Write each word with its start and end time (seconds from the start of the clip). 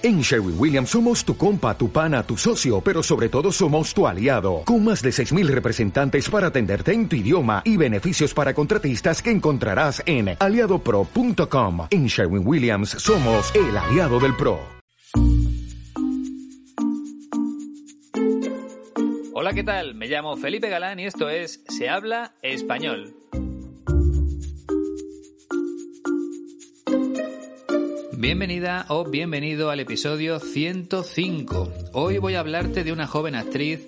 En 0.00 0.20
Sherwin 0.20 0.54
Williams 0.56 0.90
somos 0.90 1.24
tu 1.24 1.36
compa, 1.36 1.76
tu 1.76 1.90
pana, 1.90 2.22
tu 2.22 2.36
socio, 2.36 2.80
pero 2.80 3.02
sobre 3.02 3.28
todo 3.28 3.50
somos 3.50 3.92
tu 3.92 4.06
aliado, 4.06 4.62
con 4.64 4.84
más 4.84 5.02
de 5.02 5.10
6.000 5.10 5.48
representantes 5.48 6.30
para 6.30 6.48
atenderte 6.48 6.92
en 6.92 7.08
tu 7.08 7.16
idioma 7.16 7.62
y 7.64 7.76
beneficios 7.76 8.32
para 8.32 8.54
contratistas 8.54 9.20
que 9.20 9.32
encontrarás 9.32 10.00
en 10.06 10.36
aliadopro.com. 10.38 11.88
En 11.90 12.06
Sherwin 12.06 12.46
Williams 12.46 12.90
somos 12.90 13.52
el 13.56 13.76
aliado 13.76 14.20
del 14.20 14.36
PRO. 14.36 14.60
Hola, 19.34 19.52
¿qué 19.52 19.64
tal? 19.64 19.96
Me 19.96 20.06
llamo 20.06 20.36
Felipe 20.36 20.68
Galán 20.68 21.00
y 21.00 21.06
esto 21.06 21.28
es 21.28 21.64
Se 21.68 21.88
habla 21.88 22.34
español. 22.42 23.14
Bienvenida 28.20 28.84
o 28.88 29.04
bienvenido 29.04 29.70
al 29.70 29.78
episodio 29.78 30.40
105. 30.40 31.72
Hoy 31.92 32.18
voy 32.18 32.34
a 32.34 32.40
hablarte 32.40 32.82
de 32.82 32.90
una 32.90 33.06
joven 33.06 33.36
actriz 33.36 33.86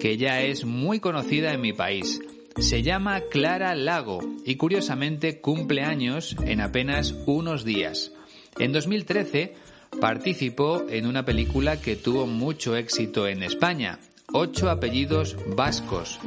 que 0.00 0.16
ya 0.16 0.40
es 0.40 0.64
muy 0.64 0.98
conocida 0.98 1.52
en 1.52 1.60
mi 1.60 1.72
país. 1.72 2.20
Se 2.56 2.82
llama 2.82 3.20
Clara 3.30 3.76
Lago 3.76 4.18
y 4.44 4.56
curiosamente 4.56 5.40
cumple 5.40 5.84
años 5.84 6.34
en 6.44 6.60
apenas 6.60 7.14
unos 7.26 7.64
días. 7.64 8.10
En 8.58 8.72
2013 8.72 9.54
participó 10.00 10.84
en 10.88 11.06
una 11.06 11.24
película 11.24 11.80
que 11.80 11.94
tuvo 11.94 12.26
mucho 12.26 12.74
éxito 12.74 13.28
en 13.28 13.44
España, 13.44 14.00
Ocho 14.30 14.68
apellidos 14.68 15.38
vascos. 15.56 16.20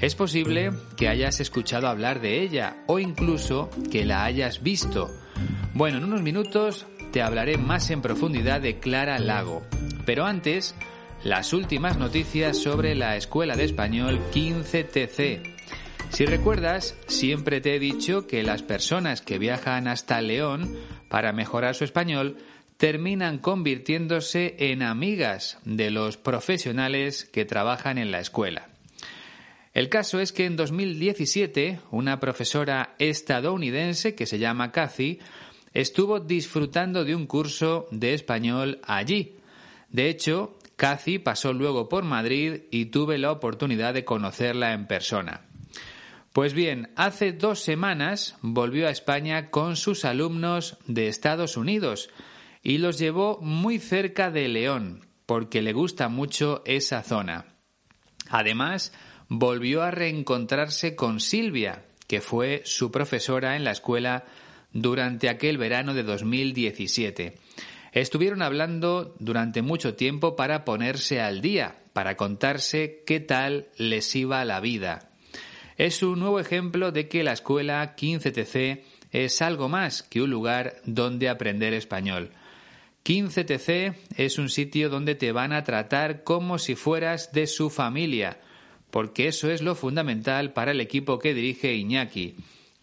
Es 0.00 0.14
posible 0.14 0.70
que 0.96 1.08
hayas 1.08 1.40
escuchado 1.40 1.88
hablar 1.88 2.22
de 2.22 2.42
ella 2.42 2.84
o 2.86 2.98
incluso 2.98 3.68
que 3.90 4.06
la 4.06 4.24
hayas 4.24 4.62
visto. 4.62 5.10
Bueno, 5.74 5.98
en 5.98 6.04
unos 6.04 6.22
minutos 6.22 6.86
te 7.14 7.22
hablaré 7.22 7.58
más 7.58 7.90
en 7.90 8.02
profundidad 8.02 8.60
de 8.60 8.80
Clara 8.80 9.20
Lago. 9.20 9.62
Pero 10.04 10.26
antes, 10.26 10.74
las 11.22 11.52
últimas 11.52 11.96
noticias 11.96 12.58
sobre 12.58 12.96
la 12.96 13.16
Escuela 13.16 13.54
de 13.54 13.62
Español 13.62 14.20
15TC. 14.32 15.54
Si 16.10 16.26
recuerdas, 16.26 16.98
siempre 17.06 17.60
te 17.60 17.76
he 17.76 17.78
dicho 17.78 18.26
que 18.26 18.42
las 18.42 18.64
personas 18.64 19.20
que 19.20 19.38
viajan 19.38 19.86
hasta 19.86 20.20
León 20.20 20.76
para 21.08 21.32
mejorar 21.32 21.76
su 21.76 21.84
español 21.84 22.36
terminan 22.78 23.38
convirtiéndose 23.38 24.56
en 24.58 24.82
amigas 24.82 25.58
de 25.64 25.92
los 25.92 26.16
profesionales 26.16 27.26
que 27.26 27.44
trabajan 27.44 27.96
en 27.98 28.10
la 28.10 28.18
escuela. 28.18 28.70
El 29.72 29.88
caso 29.88 30.18
es 30.18 30.32
que 30.32 30.46
en 30.46 30.56
2017 30.56 31.78
una 31.92 32.18
profesora 32.18 32.96
estadounidense 32.98 34.16
que 34.16 34.26
se 34.26 34.40
llama 34.40 34.72
Cathy 34.72 35.20
estuvo 35.74 36.20
disfrutando 36.20 37.04
de 37.04 37.14
un 37.14 37.26
curso 37.26 37.86
de 37.90 38.14
español 38.14 38.80
allí. 38.84 39.36
De 39.90 40.08
hecho, 40.08 40.56
Cathy 40.76 41.18
pasó 41.18 41.52
luego 41.52 41.88
por 41.88 42.04
Madrid 42.04 42.62
y 42.70 42.86
tuve 42.86 43.18
la 43.18 43.32
oportunidad 43.32 43.92
de 43.92 44.04
conocerla 44.04 44.72
en 44.72 44.86
persona. 44.86 45.42
Pues 46.32 46.52
bien, 46.52 46.90
hace 46.96 47.32
dos 47.32 47.60
semanas 47.60 48.36
volvió 48.40 48.88
a 48.88 48.90
España 48.90 49.50
con 49.50 49.76
sus 49.76 50.04
alumnos 50.04 50.78
de 50.86 51.06
Estados 51.06 51.56
Unidos 51.56 52.10
y 52.62 52.78
los 52.78 52.98
llevó 52.98 53.38
muy 53.40 53.78
cerca 53.78 54.30
de 54.30 54.48
León, 54.48 55.06
porque 55.26 55.62
le 55.62 55.72
gusta 55.72 56.08
mucho 56.08 56.62
esa 56.64 57.02
zona. 57.02 57.54
Además, 58.30 58.92
volvió 59.28 59.82
a 59.82 59.92
reencontrarse 59.92 60.96
con 60.96 61.20
Silvia, 61.20 61.84
que 62.08 62.20
fue 62.20 62.62
su 62.64 62.90
profesora 62.90 63.54
en 63.54 63.62
la 63.62 63.70
escuela 63.70 64.24
durante 64.74 65.30
aquel 65.30 65.56
verano 65.56 65.94
de 65.94 66.02
2017. 66.02 67.36
Estuvieron 67.92 68.42
hablando 68.42 69.14
durante 69.20 69.62
mucho 69.62 69.94
tiempo 69.94 70.36
para 70.36 70.64
ponerse 70.64 71.20
al 71.20 71.40
día, 71.40 71.76
para 71.92 72.16
contarse 72.16 73.02
qué 73.06 73.20
tal 73.20 73.68
les 73.78 74.14
iba 74.16 74.44
la 74.44 74.60
vida. 74.60 75.10
Es 75.76 76.02
un 76.02 76.18
nuevo 76.18 76.40
ejemplo 76.40 76.92
de 76.92 77.08
que 77.08 77.22
la 77.22 77.32
escuela 77.32 77.94
15TC 77.96 78.82
es 79.12 79.40
algo 79.42 79.68
más 79.68 80.02
que 80.02 80.20
un 80.20 80.30
lugar 80.30 80.74
donde 80.84 81.28
aprender 81.28 81.72
español. 81.72 82.30
15TC 83.04 83.94
es 84.16 84.38
un 84.38 84.48
sitio 84.48 84.88
donde 84.88 85.14
te 85.14 85.30
van 85.30 85.52
a 85.52 85.62
tratar 85.62 86.24
como 86.24 86.58
si 86.58 86.74
fueras 86.74 87.32
de 87.32 87.46
su 87.46 87.70
familia, 87.70 88.40
porque 88.90 89.28
eso 89.28 89.50
es 89.50 89.62
lo 89.62 89.74
fundamental 89.74 90.52
para 90.52 90.72
el 90.72 90.80
equipo 90.80 91.18
que 91.18 91.34
dirige 91.34 91.74
Iñaki. 91.74 92.36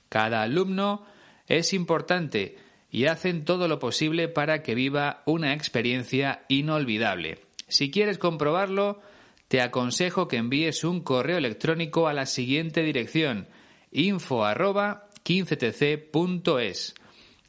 Cada 0.07 0.43
alumno 0.43 1.05
es 1.57 1.73
importante 1.73 2.55
y 2.89 3.05
hacen 3.05 3.45
todo 3.45 3.67
lo 3.67 3.77
posible 3.79 4.27
para 4.29 4.63
que 4.63 4.73
viva 4.73 5.21
una 5.25 5.53
experiencia 5.53 6.45
inolvidable. 6.47 7.39
Si 7.67 7.91
quieres 7.91 8.17
comprobarlo, 8.17 9.01
te 9.47 9.61
aconsejo 9.61 10.29
que 10.29 10.37
envíes 10.37 10.85
un 10.85 11.01
correo 11.01 11.37
electrónico 11.37 12.07
a 12.07 12.13
la 12.13 12.25
siguiente 12.25 12.81
dirección 12.83 13.47
info 13.91 14.43
15tc.es. 14.43 16.95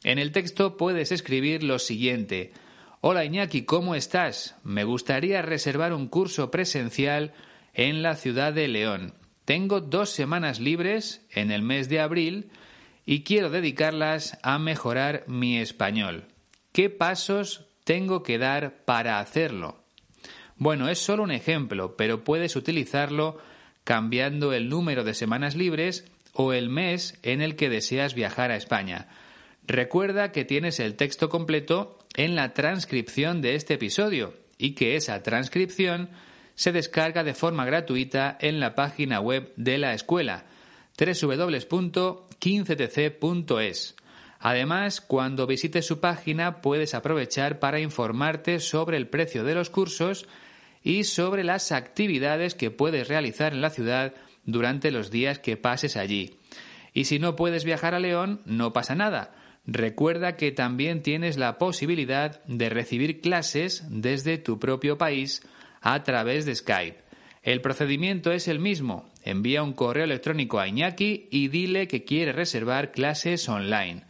En 0.03 0.19
el 0.19 0.33
texto 0.33 0.75
puedes 0.75 1.13
escribir 1.13 1.63
lo 1.63 1.79
siguiente. 1.79 2.51
Hola 2.99 3.23
Iñaki, 3.23 3.63
¿cómo 3.63 3.95
estás? 3.95 4.57
Me 4.63 4.83
gustaría 4.83 5.41
reservar 5.41 5.93
un 5.93 6.09
curso 6.09 6.51
presencial 6.51 7.31
en 7.73 8.03
la 8.03 8.15
ciudad 8.15 8.51
de 8.51 8.67
León. 8.67 9.13
Tengo 9.45 9.79
dos 9.79 10.09
semanas 10.09 10.59
libres 10.59 11.25
en 11.31 11.51
el 11.51 11.61
mes 11.61 11.87
de 11.87 12.01
abril 12.01 12.51
y 13.05 13.23
quiero 13.23 13.49
dedicarlas 13.49 14.37
a 14.43 14.59
mejorar 14.59 15.23
mi 15.27 15.57
español. 15.57 16.25
¿Qué 16.71 16.89
pasos 16.89 17.65
tengo 17.83 18.23
que 18.23 18.37
dar 18.37 18.83
para 18.85 19.19
hacerlo? 19.19 19.83
Bueno, 20.57 20.87
es 20.89 20.99
solo 20.99 21.23
un 21.23 21.31
ejemplo, 21.31 21.97
pero 21.97 22.23
puedes 22.23 22.55
utilizarlo 22.55 23.37
cambiando 23.83 24.53
el 24.53 24.69
número 24.69 25.03
de 25.03 25.13
semanas 25.13 25.55
libres 25.55 26.05
o 26.33 26.53
el 26.53 26.69
mes 26.69 27.19
en 27.23 27.41
el 27.41 27.55
que 27.55 27.69
deseas 27.69 28.15
viajar 28.15 28.51
a 28.51 28.55
España. 28.55 29.09
Recuerda 29.65 30.31
que 30.31 30.45
tienes 30.45 30.79
el 30.79 30.95
texto 30.95 31.29
completo 31.29 31.99
en 32.15 32.35
la 32.35 32.53
transcripción 32.53 33.41
de 33.41 33.55
este 33.55 33.75
episodio 33.75 34.33
y 34.57 34.71
que 34.71 34.95
esa 34.95 35.21
transcripción 35.23 36.09
se 36.55 36.71
descarga 36.71 37.23
de 37.23 37.33
forma 37.33 37.65
gratuita 37.65 38.37
en 38.39 38.59
la 38.59 38.75
página 38.75 39.19
web 39.19 39.51
de 39.57 39.77
la 39.77 39.93
escuela 39.93 40.45
www.15tc.es. 42.43 43.95
Además, 44.39 44.99
cuando 44.99 45.47
visites 45.47 45.85
su 45.85 45.99
página 45.99 46.61
puedes 46.61 46.93
aprovechar 46.93 47.59
para 47.59 47.79
informarte 47.79 48.59
sobre 48.59 48.97
el 48.97 49.07
precio 49.07 49.43
de 49.43 49.55
los 49.55 49.69
cursos 49.69 50.27
y 50.83 51.05
sobre 51.05 51.45
las 51.45 51.71
actividades 51.71 52.55
que 52.55 52.69
puedes 52.69 53.07
realizar 53.07 53.53
en 53.53 53.61
la 53.61 53.69
ciudad 53.69 54.13
durante 54.43 54.91
los 54.91 55.11
días 55.11 55.39
que 55.39 55.55
pases 55.55 55.95
allí. 55.95 56.39
Y 56.93 57.05
si 57.05 57.19
no 57.19 57.37
puedes 57.37 57.63
viajar 57.63 57.95
a 57.95 57.99
León, 57.99 58.41
no 58.45 58.73
pasa 58.73 58.95
nada. 58.95 59.33
Recuerda 59.65 60.35
que 60.35 60.51
también 60.51 61.01
tienes 61.01 61.37
la 61.37 61.57
posibilidad 61.57 62.43
de 62.43 62.69
recibir 62.69 63.21
clases 63.21 63.85
desde 63.89 64.37
tu 64.37 64.59
propio 64.59 64.97
país 64.97 65.41
a 65.79 66.03
través 66.03 66.45
de 66.45 66.53
Skype. 66.53 67.01
El 67.43 67.61
procedimiento 67.61 68.33
es 68.33 68.49
el 68.49 68.59
mismo. 68.59 69.12
Envía 69.23 69.63
un 69.63 69.73
correo 69.73 70.03
electrónico 70.03 70.59
a 70.59 70.67
Iñaki 70.67 71.27
y 71.31 71.47
dile 71.47 71.87
que 71.87 72.03
quiere 72.03 72.33
reservar 72.33 72.91
clases 72.91 73.47
online. 73.47 74.03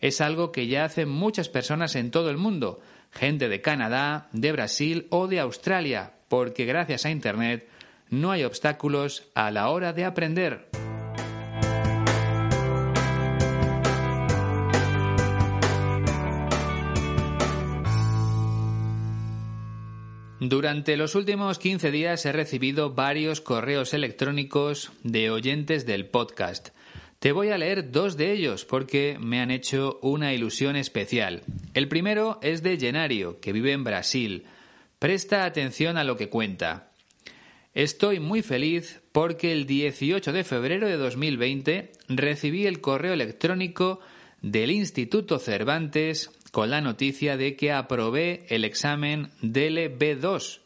Es 0.00 0.20
algo 0.20 0.52
que 0.52 0.66
ya 0.66 0.84
hacen 0.84 1.08
muchas 1.08 1.48
personas 1.48 1.94
en 1.96 2.10
todo 2.10 2.30
el 2.30 2.36
mundo, 2.36 2.80
gente 3.12 3.48
de 3.48 3.60
Canadá, 3.60 4.28
de 4.32 4.52
Brasil 4.52 5.06
o 5.10 5.26
de 5.26 5.40
Australia, 5.40 6.12
porque 6.28 6.64
gracias 6.64 7.06
a 7.06 7.10
Internet 7.10 7.68
no 8.10 8.30
hay 8.30 8.44
obstáculos 8.44 9.30
a 9.34 9.50
la 9.50 9.68
hora 9.70 9.92
de 9.92 10.04
aprender. 10.04 10.68
Durante 20.48 20.96
los 20.96 21.16
últimos 21.16 21.58
15 21.58 21.90
días 21.90 22.24
he 22.24 22.30
recibido 22.30 22.94
varios 22.94 23.40
correos 23.40 23.92
electrónicos 23.94 24.92
de 25.02 25.28
oyentes 25.28 25.86
del 25.86 26.06
podcast. 26.06 26.68
Te 27.18 27.32
voy 27.32 27.48
a 27.48 27.58
leer 27.58 27.90
dos 27.90 28.16
de 28.16 28.30
ellos 28.30 28.64
porque 28.64 29.18
me 29.18 29.40
han 29.40 29.50
hecho 29.50 29.98
una 30.02 30.32
ilusión 30.32 30.76
especial. 30.76 31.42
El 31.74 31.88
primero 31.88 32.38
es 32.42 32.62
de 32.62 32.78
Genario, 32.78 33.40
que 33.40 33.52
vive 33.52 33.72
en 33.72 33.82
Brasil. 33.82 34.44
Presta 35.00 35.44
atención 35.46 35.96
a 35.96 36.04
lo 36.04 36.16
que 36.16 36.28
cuenta. 36.28 36.92
Estoy 37.74 38.20
muy 38.20 38.42
feliz 38.42 39.00
porque 39.10 39.50
el 39.50 39.66
18 39.66 40.32
de 40.32 40.44
febrero 40.44 40.86
de 40.86 40.96
2020 40.96 41.90
recibí 42.08 42.66
el 42.66 42.80
correo 42.80 43.14
electrónico 43.14 43.98
del 44.42 44.70
Instituto 44.70 45.40
Cervantes 45.40 46.30
con 46.56 46.70
la 46.70 46.80
noticia 46.80 47.36
de 47.36 47.54
que 47.54 47.70
aprobé 47.70 48.46
el 48.48 48.64
examen 48.64 49.28
DLB2. 49.42 50.60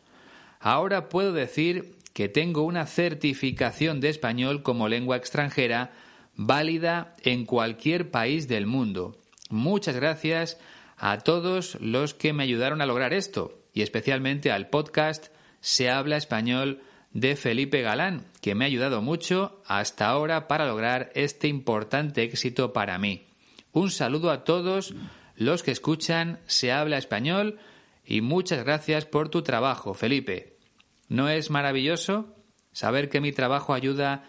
Ahora 0.60 1.08
puedo 1.08 1.32
decir 1.32 1.96
que 2.12 2.28
tengo 2.28 2.62
una 2.62 2.86
certificación 2.86 3.98
de 3.98 4.08
español 4.08 4.62
como 4.62 4.88
lengua 4.88 5.16
extranjera 5.16 5.90
válida 6.36 7.16
en 7.24 7.44
cualquier 7.44 8.12
país 8.12 8.46
del 8.46 8.66
mundo. 8.68 9.18
Muchas 9.48 9.96
gracias 9.96 10.60
a 10.96 11.18
todos 11.18 11.76
los 11.80 12.14
que 12.14 12.32
me 12.32 12.44
ayudaron 12.44 12.80
a 12.82 12.86
lograr 12.86 13.12
esto, 13.12 13.58
y 13.74 13.82
especialmente 13.82 14.52
al 14.52 14.68
podcast 14.68 15.34
Se 15.58 15.90
habla 15.90 16.18
español 16.18 16.82
de 17.12 17.34
Felipe 17.34 17.82
Galán, 17.82 18.26
que 18.40 18.54
me 18.54 18.64
ha 18.64 18.68
ayudado 18.68 19.02
mucho 19.02 19.60
hasta 19.66 20.06
ahora 20.06 20.46
para 20.46 20.68
lograr 20.68 21.10
este 21.16 21.48
importante 21.48 22.22
éxito 22.22 22.72
para 22.72 22.96
mí. 22.96 23.26
Un 23.72 23.90
saludo 23.90 24.30
a 24.30 24.44
todos 24.44 24.94
los 25.40 25.62
que 25.62 25.70
escuchan 25.70 26.38
Se 26.46 26.70
habla 26.70 26.98
español 26.98 27.58
y 28.04 28.20
muchas 28.20 28.62
gracias 28.62 29.06
por 29.06 29.30
tu 29.30 29.40
trabajo, 29.40 29.94
Felipe. 29.94 30.58
¿No 31.08 31.30
es 31.30 31.50
maravilloso? 31.50 32.36
Saber 32.72 33.08
que 33.08 33.22
mi 33.22 33.32
trabajo 33.32 33.72
ayuda 33.72 34.24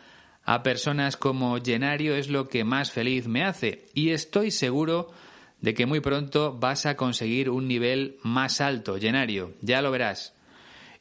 a 0.45 0.63
personas 0.63 1.17
como 1.17 1.57
Llenario 1.57 2.15
es 2.15 2.29
lo 2.29 2.47
que 2.47 2.63
más 2.63 2.91
feliz 2.91 3.27
me 3.27 3.43
hace 3.43 3.87
y 3.93 4.11
estoy 4.11 4.51
seguro 4.51 5.11
de 5.59 5.73
que 5.73 5.85
muy 5.85 5.99
pronto 5.99 6.57
vas 6.57 6.85
a 6.85 6.95
conseguir 6.95 7.49
un 7.49 7.67
nivel 7.67 8.17
más 8.23 8.61
alto, 8.61 8.97
Llenario, 8.97 9.53
ya 9.59 9.81
lo 9.81 9.91
verás. 9.91 10.33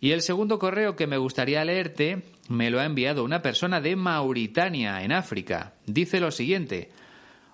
Y 0.01 0.11
el 0.11 0.23
segundo 0.23 0.59
correo 0.59 0.97
que 0.97 1.07
me 1.07 1.19
gustaría 1.19 1.65
leerte 1.65 2.25
me 2.49 2.71
lo 2.71 2.81
ha 2.81 2.85
enviado 2.85 3.23
una 3.23 3.43
persona 3.43 3.81
de 3.81 3.95
Mauritania, 3.95 5.05
en 5.05 5.13
África. 5.13 5.75
Dice 5.87 6.19
lo 6.19 6.33
siguiente. 6.33 6.91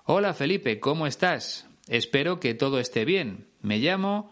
Hola 0.05 0.33
Felipe, 0.33 0.79
¿cómo 0.79 1.05
estás? 1.05 1.66
Espero 1.87 2.39
que 2.39 2.53
todo 2.53 2.79
esté 2.79 3.05
bien. 3.05 3.47
Me 3.61 3.79
llamo 3.79 4.31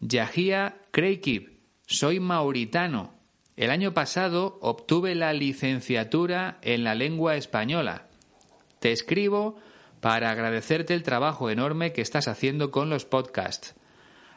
Yahia 0.00 0.76
Kreikib. 0.90 1.58
Soy 1.86 2.20
mauritano. 2.20 3.14
El 3.56 3.70
año 3.70 3.92
pasado 3.94 4.58
obtuve 4.60 5.14
la 5.14 5.32
licenciatura 5.32 6.58
en 6.62 6.84
la 6.84 6.94
lengua 6.94 7.36
española. 7.36 8.06
Te 8.78 8.92
escribo 8.92 9.56
para 10.00 10.30
agradecerte 10.30 10.94
el 10.94 11.02
trabajo 11.02 11.50
enorme 11.50 11.92
que 11.92 12.00
estás 12.00 12.28
haciendo 12.28 12.70
con 12.70 12.88
los 12.88 13.04
podcasts. 13.04 13.74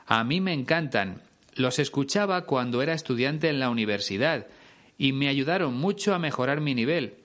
A 0.05 0.23
mí 0.23 0.41
me 0.41 0.53
encantan 0.53 1.21
los 1.55 1.79
escuchaba 1.79 2.45
cuando 2.45 2.81
era 2.81 2.93
estudiante 2.93 3.49
en 3.49 3.59
la 3.59 3.69
universidad 3.69 4.47
y 4.97 5.13
me 5.13 5.27
ayudaron 5.27 5.75
mucho 5.75 6.13
a 6.13 6.19
mejorar 6.19 6.61
mi 6.61 6.73
nivel, 6.73 7.15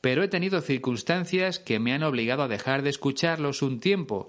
pero 0.00 0.22
he 0.22 0.28
tenido 0.28 0.60
circunstancias 0.60 1.58
que 1.58 1.78
me 1.78 1.92
han 1.92 2.02
obligado 2.02 2.42
a 2.42 2.48
dejar 2.48 2.82
de 2.82 2.90
escucharlos 2.90 3.62
un 3.62 3.80
tiempo, 3.80 4.28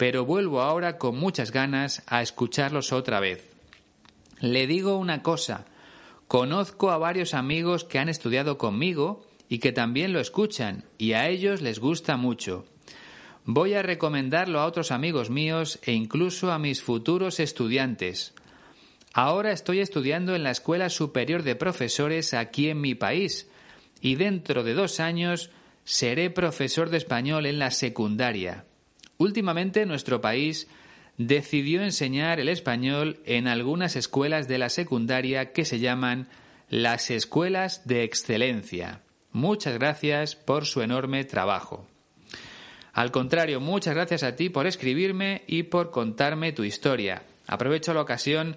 pero 0.00 0.24
vuelvo 0.24 0.62
ahora 0.62 0.96
con 0.96 1.18
muchas 1.18 1.52
ganas 1.52 2.02
a 2.06 2.22
escucharlos 2.22 2.90
otra 2.90 3.20
vez. 3.20 3.52
Le 4.40 4.66
digo 4.66 4.96
una 4.96 5.22
cosa, 5.22 5.66
conozco 6.26 6.90
a 6.90 6.96
varios 6.96 7.34
amigos 7.34 7.84
que 7.84 7.98
han 7.98 8.08
estudiado 8.08 8.56
conmigo 8.56 9.26
y 9.46 9.58
que 9.58 9.72
también 9.72 10.14
lo 10.14 10.20
escuchan, 10.20 10.84
y 10.96 11.12
a 11.12 11.28
ellos 11.28 11.60
les 11.60 11.80
gusta 11.80 12.16
mucho. 12.16 12.64
Voy 13.44 13.74
a 13.74 13.82
recomendarlo 13.82 14.60
a 14.60 14.64
otros 14.64 14.90
amigos 14.90 15.28
míos 15.28 15.78
e 15.82 15.92
incluso 15.92 16.50
a 16.50 16.58
mis 16.58 16.80
futuros 16.80 17.38
estudiantes. 17.38 18.32
Ahora 19.12 19.52
estoy 19.52 19.80
estudiando 19.80 20.34
en 20.34 20.44
la 20.44 20.50
Escuela 20.52 20.88
Superior 20.88 21.42
de 21.42 21.56
Profesores 21.56 22.32
aquí 22.32 22.70
en 22.70 22.80
mi 22.80 22.94
país 22.94 23.50
y 24.00 24.14
dentro 24.14 24.64
de 24.64 24.72
dos 24.72 24.98
años 24.98 25.50
seré 25.84 26.30
profesor 26.30 26.88
de 26.88 26.96
español 26.96 27.44
en 27.44 27.58
la 27.58 27.70
secundaria. 27.70 28.64
Últimamente 29.20 29.84
nuestro 29.84 30.22
país 30.22 30.66
decidió 31.18 31.82
enseñar 31.82 32.40
el 32.40 32.48
español 32.48 33.20
en 33.26 33.48
algunas 33.48 33.94
escuelas 33.94 34.48
de 34.48 34.56
la 34.56 34.70
secundaria 34.70 35.52
que 35.52 35.66
se 35.66 35.78
llaman 35.78 36.26
las 36.70 37.10
escuelas 37.10 37.86
de 37.86 38.02
excelencia. 38.02 39.02
Muchas 39.30 39.74
gracias 39.74 40.36
por 40.36 40.64
su 40.64 40.80
enorme 40.80 41.24
trabajo. 41.24 41.86
Al 42.94 43.10
contrario, 43.10 43.60
muchas 43.60 43.94
gracias 43.94 44.22
a 44.22 44.36
ti 44.36 44.48
por 44.48 44.66
escribirme 44.66 45.42
y 45.46 45.64
por 45.64 45.90
contarme 45.90 46.52
tu 46.52 46.64
historia. 46.64 47.22
Aprovecho 47.46 47.92
la 47.92 48.00
ocasión 48.00 48.56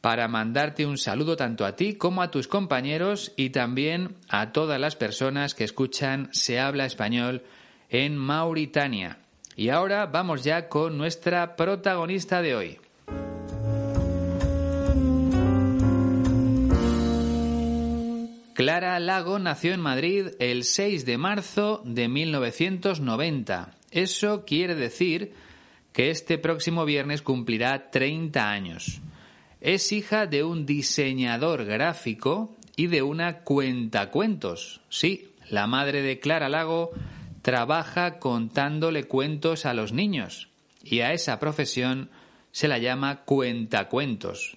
para 0.00 0.26
mandarte 0.26 0.84
un 0.84 0.98
saludo 0.98 1.36
tanto 1.36 1.64
a 1.64 1.76
ti 1.76 1.94
como 1.94 2.22
a 2.22 2.32
tus 2.32 2.48
compañeros 2.48 3.32
y 3.36 3.50
también 3.50 4.16
a 4.28 4.50
todas 4.50 4.80
las 4.80 4.96
personas 4.96 5.54
que 5.54 5.62
escuchan 5.62 6.28
Se 6.32 6.58
habla 6.58 6.86
español 6.86 7.44
en 7.88 8.16
Mauritania. 8.16 9.21
Y 9.56 9.68
ahora 9.68 10.06
vamos 10.06 10.44
ya 10.44 10.68
con 10.68 10.96
nuestra 10.96 11.56
protagonista 11.56 12.40
de 12.42 12.54
hoy. 12.54 12.78
Clara 18.54 19.00
Lago 19.00 19.38
nació 19.38 19.72
en 19.72 19.80
Madrid 19.80 20.28
el 20.38 20.64
6 20.64 21.06
de 21.06 21.18
marzo 21.18 21.82
de 21.84 22.08
1990. 22.08 23.74
Eso 23.90 24.44
quiere 24.44 24.74
decir 24.74 25.32
que 25.92 26.10
este 26.10 26.38
próximo 26.38 26.84
viernes 26.84 27.22
cumplirá 27.22 27.90
30 27.90 28.50
años. 28.50 29.00
Es 29.60 29.92
hija 29.92 30.26
de 30.26 30.44
un 30.44 30.66
diseñador 30.66 31.64
gráfico 31.64 32.56
y 32.76 32.86
de 32.88 33.02
una 33.02 33.38
cuentacuentos. 33.38 34.80
Sí, 34.88 35.32
la 35.48 35.66
madre 35.66 36.02
de 36.02 36.18
Clara 36.18 36.48
Lago 36.48 36.90
trabaja 37.42 38.18
contándole 38.18 39.04
cuentos 39.04 39.66
a 39.66 39.74
los 39.74 39.92
niños 39.92 40.48
y 40.82 41.00
a 41.00 41.12
esa 41.12 41.38
profesión 41.38 42.10
se 42.52 42.68
la 42.68 42.78
llama 42.78 43.24
cuentacuentos. 43.24 44.56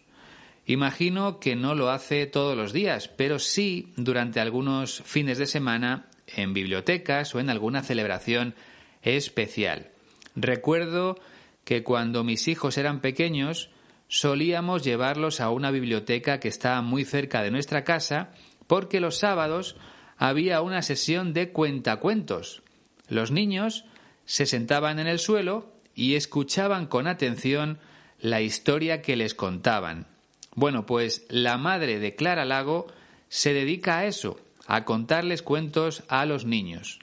Imagino 0.67 1.39
que 1.39 1.55
no 1.55 1.75
lo 1.75 1.89
hace 1.89 2.25
todos 2.25 2.57
los 2.57 2.73
días, 2.73 3.07
pero 3.07 3.37
sí 3.37 3.93
durante 3.97 4.39
algunos 4.39 5.03
fines 5.03 5.37
de 5.37 5.45
semana 5.45 6.07
en 6.27 6.53
bibliotecas 6.53 7.35
o 7.35 7.39
en 7.39 7.49
alguna 7.49 7.83
celebración 7.83 8.55
especial. 9.03 9.91
Recuerdo 10.35 11.19
que 11.63 11.83
cuando 11.83 12.23
mis 12.23 12.47
hijos 12.47 12.77
eran 12.77 12.99
pequeños 12.99 13.69
solíamos 14.07 14.83
llevarlos 14.83 15.39
a 15.39 15.49
una 15.49 15.71
biblioteca 15.71 16.39
que 16.39 16.47
estaba 16.47 16.81
muy 16.81 17.05
cerca 17.05 17.41
de 17.41 17.51
nuestra 17.51 17.83
casa 17.83 18.31
porque 18.67 18.99
los 18.99 19.17
sábados 19.17 19.75
había 20.17 20.61
una 20.61 20.81
sesión 20.81 21.33
de 21.33 21.51
cuentacuentos. 21.51 22.63
Los 23.09 23.31
niños 23.31 23.85
se 24.25 24.45
sentaban 24.45 24.99
en 24.99 25.07
el 25.07 25.19
suelo 25.19 25.71
y 25.93 26.15
escuchaban 26.15 26.87
con 26.87 27.07
atención 27.07 27.79
la 28.19 28.41
historia 28.41 29.01
que 29.01 29.15
les 29.15 29.33
contaban. 29.33 30.07
Bueno, 30.55 30.85
pues 30.85 31.25
la 31.29 31.57
madre 31.57 31.99
de 31.99 32.15
Clara 32.15 32.45
Lago 32.45 32.87
se 33.29 33.53
dedica 33.53 33.99
a 33.99 34.05
eso, 34.05 34.39
a 34.67 34.85
contarles 34.85 35.41
cuentos 35.41 36.03
a 36.07 36.25
los 36.25 36.45
niños. 36.45 36.99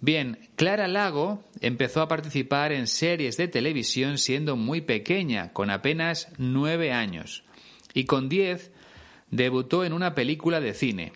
Bien, 0.00 0.38
Clara 0.56 0.88
Lago 0.88 1.44
empezó 1.60 2.02
a 2.02 2.08
participar 2.08 2.72
en 2.72 2.88
series 2.88 3.36
de 3.36 3.46
televisión 3.46 4.18
siendo 4.18 4.56
muy 4.56 4.80
pequeña, 4.80 5.52
con 5.52 5.70
apenas 5.70 6.28
nueve 6.38 6.92
años, 6.92 7.44
y 7.94 8.04
con 8.04 8.28
diez 8.28 8.72
debutó 9.30 9.84
en 9.84 9.92
una 9.92 10.14
película 10.14 10.60
de 10.60 10.74
cine. 10.74 11.12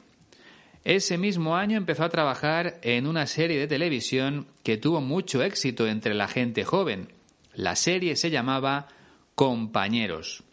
Ese 0.87 1.19
mismo 1.19 1.57
año 1.57 1.77
empezó 1.77 2.05
a 2.05 2.11
trabajar 2.11 2.79
en 2.83 3.09
una 3.09 3.27
serie 3.27 3.59
de 3.59 3.67
televisión 3.67 4.47
que 4.63 4.77
tuvo 4.77 5.01
mucho 5.01 5.43
éxito 5.43 5.89
entre 5.89 6.15
la 6.15 6.29
gente 6.29 6.63
joven. 6.63 7.09
La 7.55 7.75
serie 7.75 8.15
se 8.15 8.31
llamaba 8.31 8.87
Compañeros. 9.35 10.45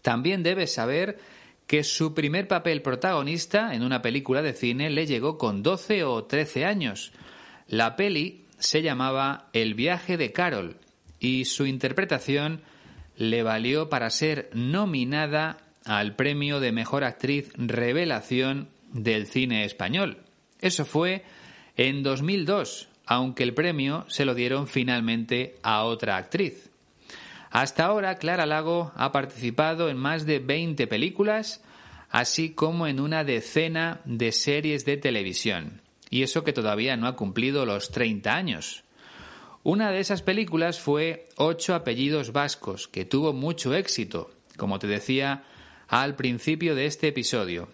También 0.00 0.42
debes 0.42 0.72
saber 0.72 1.18
que 1.66 1.84
su 1.84 2.14
primer 2.14 2.48
papel 2.48 2.80
protagonista 2.80 3.74
en 3.74 3.82
una 3.82 4.00
película 4.00 4.40
de 4.40 4.54
cine 4.54 4.88
le 4.88 5.04
llegó 5.06 5.36
con 5.36 5.62
12 5.62 6.04
o 6.04 6.24
13 6.24 6.64
años, 6.64 7.12
la 7.66 7.96
peli 7.96 8.46
se 8.58 8.80
llamaba 8.80 9.50
El 9.52 9.74
viaje 9.74 10.16
de 10.16 10.32
Carol 10.32 10.78
y 11.18 11.44
su 11.44 11.66
interpretación 11.66 12.62
le 13.14 13.42
valió 13.42 13.90
para 13.90 14.08
ser 14.08 14.48
nominada 14.54 15.58
al 15.84 16.16
premio 16.16 16.60
de 16.60 16.72
Mejor 16.72 17.04
Actriz 17.04 17.52
Revelación 17.58 18.79
del 18.92 19.26
cine 19.26 19.64
español. 19.64 20.24
Eso 20.60 20.84
fue 20.84 21.24
en 21.76 22.02
2002, 22.02 22.88
aunque 23.06 23.42
el 23.42 23.54
premio 23.54 24.04
se 24.08 24.24
lo 24.24 24.34
dieron 24.34 24.66
finalmente 24.66 25.56
a 25.62 25.84
otra 25.84 26.16
actriz. 26.16 26.70
Hasta 27.50 27.84
ahora, 27.84 28.16
Clara 28.16 28.46
Lago 28.46 28.92
ha 28.94 29.10
participado 29.10 29.88
en 29.88 29.96
más 29.96 30.26
de 30.26 30.38
20 30.38 30.86
películas, 30.86 31.62
así 32.08 32.50
como 32.50 32.86
en 32.86 33.00
una 33.00 33.24
decena 33.24 34.00
de 34.04 34.32
series 34.32 34.84
de 34.84 34.96
televisión 34.96 35.82
y 36.10 36.24
eso 36.24 36.42
que 36.44 36.52
todavía 36.52 36.96
no 36.96 37.06
ha 37.06 37.16
cumplido 37.16 37.64
los 37.64 37.90
30 37.90 38.34
años. 38.34 38.82
Una 39.62 39.92
de 39.92 40.00
esas 40.00 40.22
películas 40.22 40.80
fue 40.80 41.28
Ocho 41.36 41.74
apellidos 41.74 42.32
vascos, 42.32 42.88
que 42.88 43.04
tuvo 43.04 43.32
mucho 43.32 43.74
éxito, 43.74 44.32
como 44.56 44.78
te 44.78 44.88
decía 44.88 45.44
al 45.86 46.16
principio 46.16 46.74
de 46.74 46.86
este 46.86 47.08
episodio. 47.08 47.68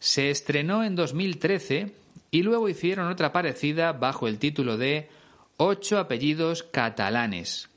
Se 0.00 0.30
estrenó 0.30 0.82
en 0.82 0.96
2013 0.96 1.94
y 2.30 2.42
luego 2.42 2.68
hicieron 2.68 3.08
otra 3.08 3.32
parecida 3.32 3.92
bajo 3.92 4.26
el 4.26 4.38
título 4.38 4.76
de 4.76 5.08
Ocho 5.56 5.98
apellidos 5.98 6.62
catalanes, 6.62 7.68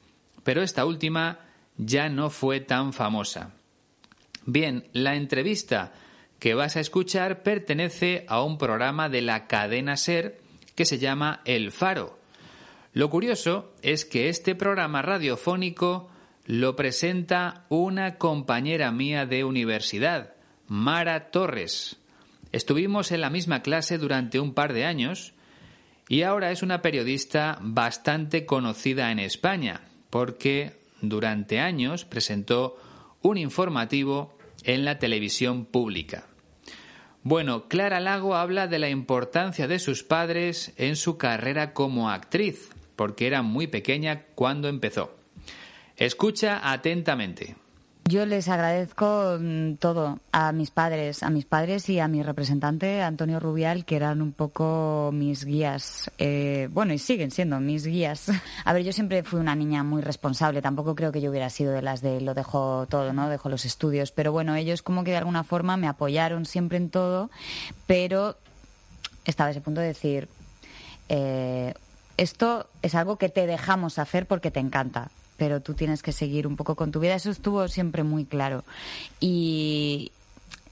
pero 0.44 0.64
esta 0.64 0.86
última 0.86 1.40
ya 1.78 2.08
no 2.08 2.30
fue 2.30 2.62
tan 2.62 2.94
famosa. 2.94 3.52
Bien, 4.46 4.88
la 4.94 5.16
entrevista 5.16 5.94
que 6.40 6.54
vas 6.54 6.76
a 6.76 6.80
escuchar 6.80 7.44
pertenece 7.44 8.26
a 8.28 8.42
un 8.42 8.58
programa 8.58 9.10
de 9.10 9.22
la 9.22 9.48
cadena 9.48 9.98
Ser 9.98 10.40
que 10.76 10.86
se 10.86 10.98
llama 11.00 11.42
El 11.46 11.72
Faro. 11.72 12.20
Lo 12.94 13.10
curioso 13.10 13.74
es 13.82 14.06
que 14.06 14.30
este 14.30 14.56
programa 14.56 15.02
radiofónico 15.02 16.10
lo 16.46 16.76
presenta 16.76 17.66
una 17.70 18.18
compañera 18.18 18.92
mía 18.92 19.26
de 19.26 19.44
universidad, 19.44 20.36
Mara 20.68 21.32
Torres. 21.32 21.98
Estuvimos 22.54 23.12
en 23.12 23.22
la 23.22 23.32
misma 23.32 23.64
clase 23.64 23.98
durante 23.98 24.40
un 24.40 24.54
par 24.54 24.74
de 24.74 24.86
años 24.86 25.34
y 26.08 26.22
ahora 26.22 26.52
es 26.52 26.62
una 26.62 26.84
periodista 26.84 27.58
bastante 27.60 28.46
conocida 28.46 29.12
en 29.12 29.18
España 29.18 29.82
porque 30.12 30.74
durante 31.02 31.60
años 31.60 32.06
presentó 32.06 32.78
un 33.24 33.38
informativo 33.38 34.38
en 34.64 34.86
la 34.86 35.00
televisión 35.00 35.66
pública. 35.66 36.28
Bueno, 37.24 37.68
Clara 37.68 38.00
Lago 38.00 38.36
habla 38.36 38.68
de 38.68 38.78
la 38.78 38.90
importancia 38.90 39.68
de 39.68 39.80
sus 39.80 40.04
padres 40.04 40.74
en 40.78 40.96
su 40.96 41.18
carrera 41.18 41.74
como 41.74 42.12
actriz, 42.12 42.70
porque 42.96 43.26
era 43.26 43.42
muy 43.42 43.66
pequeña 43.66 44.26
cuando 44.36 44.68
empezó. 44.68 45.18
Escucha 45.98 46.72
atentamente. 46.72 47.56
Yo 48.06 48.26
les 48.26 48.50
agradezco 48.50 49.38
mm, 49.40 49.76
todo 49.76 50.20
a 50.34 50.52
mis 50.52 50.72
padres, 50.72 51.24
a 51.24 51.30
mis 51.30 51.46
padres 51.46 51.88
y 51.88 52.00
a 52.00 52.10
mi 52.10 52.22
representante 52.22 53.02
Antonio 53.02 53.40
Rubial, 53.40 53.86
que 53.86 53.96
eran 53.96 54.22
un 54.22 54.34
poco 54.34 55.12
mis 55.14 55.46
guías, 55.46 56.12
eh, 56.18 56.68
bueno, 56.72 56.94
y 56.94 56.98
siguen 56.98 57.32
siendo 57.32 57.62
mis 57.62 57.86
guías. 57.86 58.30
A 58.66 58.74
ver, 58.74 58.84
yo 58.84 58.92
siempre 58.92 59.24
fui 59.24 59.40
una 59.40 59.56
niña 59.56 59.84
muy 59.84 60.02
responsable, 60.02 60.62
tampoco 60.62 60.96
creo 60.96 61.14
que 61.14 61.22
yo 61.22 61.30
hubiera 61.30 61.50
sido 61.50 61.72
de 61.72 61.82
las 61.82 62.02
de 62.02 62.20
lo 62.20 62.34
dejo 62.34 62.88
todo, 62.90 63.14
¿no? 63.14 63.30
Dejo 63.30 63.48
los 63.48 63.64
estudios, 63.64 64.12
pero 64.12 64.34
bueno, 64.34 64.54
ellos 64.56 64.82
como 64.82 65.06
que 65.06 65.12
de 65.12 65.18
alguna 65.18 65.46
forma 65.46 65.78
me 65.78 65.88
apoyaron 65.88 66.46
siempre 66.46 66.78
en 66.78 66.90
todo, 66.90 67.30
pero 67.88 68.36
estaba 69.24 69.52
ese 69.52 69.62
punto 69.62 69.80
de 69.80 69.88
decir, 69.88 70.28
eh, 71.08 71.74
esto 72.18 72.68
es 72.82 72.96
algo 72.96 73.18
que 73.18 73.30
te 73.30 73.48
dejamos 73.48 73.98
hacer 73.98 74.28
porque 74.28 74.52
te 74.52 74.60
encanta 74.60 75.10
pero 75.44 75.60
tú 75.60 75.74
tienes 75.74 76.02
que 76.02 76.14
seguir 76.14 76.48
un 76.48 76.56
poco 76.56 76.76
con 76.76 76.94
tu 76.94 77.02
vida. 77.02 77.16
Eso 77.16 77.30
estuvo 77.30 77.68
siempre 77.68 78.04
muy 78.04 78.24
claro. 78.24 78.64
Y, 79.20 80.14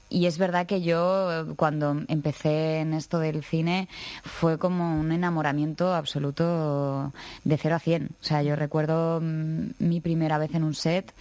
y 0.08 0.24
es 0.24 0.38
verdad 0.38 0.64
que 0.64 0.80
yo 0.80 1.54
cuando 1.56 2.00
empecé 2.08 2.78
en 2.78 2.94
esto 2.94 3.18
del 3.18 3.44
cine 3.44 3.86
fue 4.24 4.56
como 4.56 4.98
un 4.98 5.12
enamoramiento 5.12 5.92
absoluto 5.92 7.12
de 7.44 7.58
0 7.58 7.74
a 7.74 7.78
100. 7.80 8.08
O 8.18 8.24
sea, 8.24 8.42
yo 8.42 8.56
recuerdo 8.56 9.20
mm, 9.20 9.72
mi 9.78 10.00
primera 10.00 10.38
vez 10.38 10.54
en 10.54 10.64
un 10.64 10.74
set 10.74 11.12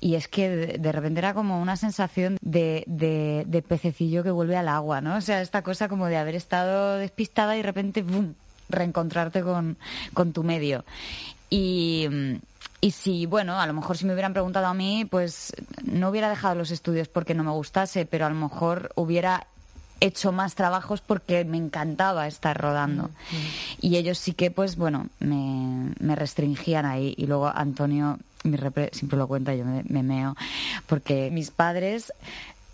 y 0.00 0.16
es 0.16 0.26
que 0.26 0.48
de 0.48 0.90
repente 0.90 1.20
era 1.20 1.34
como 1.34 1.62
una 1.62 1.76
sensación 1.76 2.36
de, 2.40 2.82
de, 2.88 3.62
pececillo 3.62 4.24
que 4.24 4.32
vuelve 4.32 4.56
al 4.56 4.66
agua, 4.66 5.00
¿no? 5.00 5.14
O 5.14 5.20
sea, 5.20 5.40
esta 5.40 5.62
cosa 5.62 5.86
como 5.86 6.06
de 6.08 6.16
haber 6.16 6.34
estado 6.34 6.96
despistada 6.96 7.54
y 7.54 7.58
de 7.58 7.62
repente 7.62 8.02
¡bum! 8.02 8.34
reencontrarte 8.68 9.42
con, 9.42 9.76
con 10.14 10.32
tu 10.32 10.42
medio. 10.42 10.84
Y, 11.50 12.08
y 12.80 12.92
si, 12.92 13.26
bueno, 13.26 13.60
a 13.60 13.66
lo 13.66 13.72
mejor 13.72 13.96
si 13.96 14.06
me 14.06 14.12
hubieran 14.12 14.32
preguntado 14.32 14.66
a 14.66 14.74
mí, 14.74 15.04
pues 15.04 15.52
no 15.82 16.10
hubiera 16.10 16.28
dejado 16.28 16.54
los 16.54 16.70
estudios 16.70 17.08
porque 17.08 17.34
no 17.34 17.42
me 17.44 17.50
gustase, 17.50 18.06
pero 18.06 18.26
a 18.26 18.28
lo 18.28 18.36
mejor 18.36 18.92
hubiera 18.94 19.46
hecho 20.00 20.30
más 20.30 20.54
trabajos 20.54 21.00
porque 21.00 21.44
me 21.44 21.56
encantaba 21.56 22.28
estar 22.28 22.56
rodando. 22.56 23.04
Mm, 23.04 23.36
mm. 23.36 23.40
Y 23.80 23.96
ellos 23.96 24.18
sí 24.18 24.32
que, 24.32 24.52
pues 24.52 24.76
bueno, 24.76 25.08
me, 25.18 25.92
me 25.98 26.14
restringían 26.14 26.86
ahí. 26.86 27.14
Y 27.16 27.26
luego 27.26 27.48
Antonio, 27.48 28.18
mi 28.44 28.56
siempre 28.92 29.18
lo 29.18 29.26
cuenta, 29.26 29.54
yo 29.54 29.64
me, 29.64 29.82
me 29.88 30.04
meo, 30.04 30.36
porque 30.86 31.30
mis 31.32 31.50
padres 31.50 32.12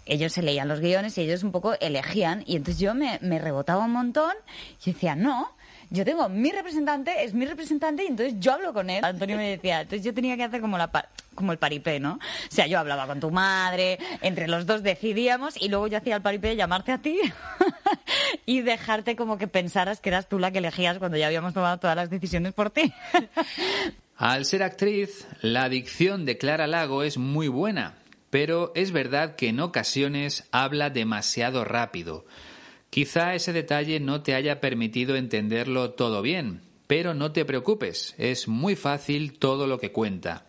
ellos 0.06 0.32
se 0.32 0.42
leían 0.42 0.68
los 0.68 0.80
guiones 0.80 1.16
y 1.16 1.22
ellos 1.22 1.42
un 1.42 1.50
poco 1.50 1.74
elegían 1.80 2.44
y 2.46 2.56
entonces 2.56 2.78
yo 2.78 2.94
me, 2.94 3.18
me 3.22 3.38
rebotaba 3.38 3.84
un 3.84 3.92
montón 3.92 4.32
y 4.84 4.92
decía, 4.92 5.16
no, 5.16 5.53
yo 5.94 6.04
tengo 6.04 6.28
mi 6.28 6.50
representante, 6.50 7.24
es 7.24 7.34
mi 7.34 7.46
representante 7.46 8.04
y 8.04 8.08
entonces 8.08 8.34
yo 8.38 8.52
hablo 8.52 8.72
con 8.72 8.90
él. 8.90 9.04
Antonio 9.04 9.36
me 9.36 9.48
decía, 9.50 9.82
entonces 9.82 10.04
yo 10.04 10.12
tenía 10.12 10.36
que 10.36 10.42
hacer 10.42 10.60
como 10.60 10.76
la 10.76 10.90
como 11.34 11.52
el 11.52 11.58
paripé, 11.58 12.00
¿no? 12.00 12.14
O 12.14 12.20
sea, 12.50 12.66
yo 12.66 12.78
hablaba 12.78 13.06
con 13.06 13.20
tu 13.20 13.30
madre, 13.30 13.98
entre 14.20 14.48
los 14.48 14.66
dos 14.66 14.82
decidíamos 14.82 15.60
y 15.60 15.68
luego 15.68 15.86
yo 15.86 15.98
hacía 15.98 16.16
el 16.16 16.22
paripé 16.22 16.48
de 16.48 16.56
llamarte 16.56 16.92
a 16.92 16.98
ti 16.98 17.18
y 18.46 18.60
dejarte 18.60 19.16
como 19.16 19.38
que 19.38 19.48
pensaras 19.48 20.00
que 20.00 20.10
eras 20.10 20.28
tú 20.28 20.38
la 20.38 20.50
que 20.50 20.58
elegías 20.58 20.98
cuando 20.98 21.16
ya 21.16 21.26
habíamos 21.26 21.54
tomado 21.54 21.78
todas 21.78 21.96
las 21.96 22.10
decisiones 22.10 22.52
por 22.52 22.70
ti. 22.70 22.92
Al 24.16 24.44
ser 24.44 24.62
actriz, 24.62 25.26
la 25.40 25.68
dicción 25.68 26.24
de 26.24 26.38
Clara 26.38 26.68
Lago 26.68 27.02
es 27.02 27.18
muy 27.18 27.48
buena, 27.48 27.94
pero 28.30 28.70
es 28.76 28.92
verdad 28.92 29.34
que 29.34 29.48
en 29.48 29.58
ocasiones 29.58 30.44
habla 30.52 30.90
demasiado 30.90 31.64
rápido. 31.64 32.24
Quizá 32.94 33.34
ese 33.34 33.52
detalle 33.52 33.98
no 33.98 34.22
te 34.22 34.36
haya 34.36 34.60
permitido 34.60 35.16
entenderlo 35.16 35.94
todo 35.94 36.22
bien, 36.22 36.60
pero 36.86 37.12
no 37.12 37.32
te 37.32 37.44
preocupes, 37.44 38.14
es 38.18 38.46
muy 38.46 38.76
fácil 38.76 39.36
todo 39.36 39.66
lo 39.66 39.80
que 39.80 39.90
cuenta. 39.90 40.46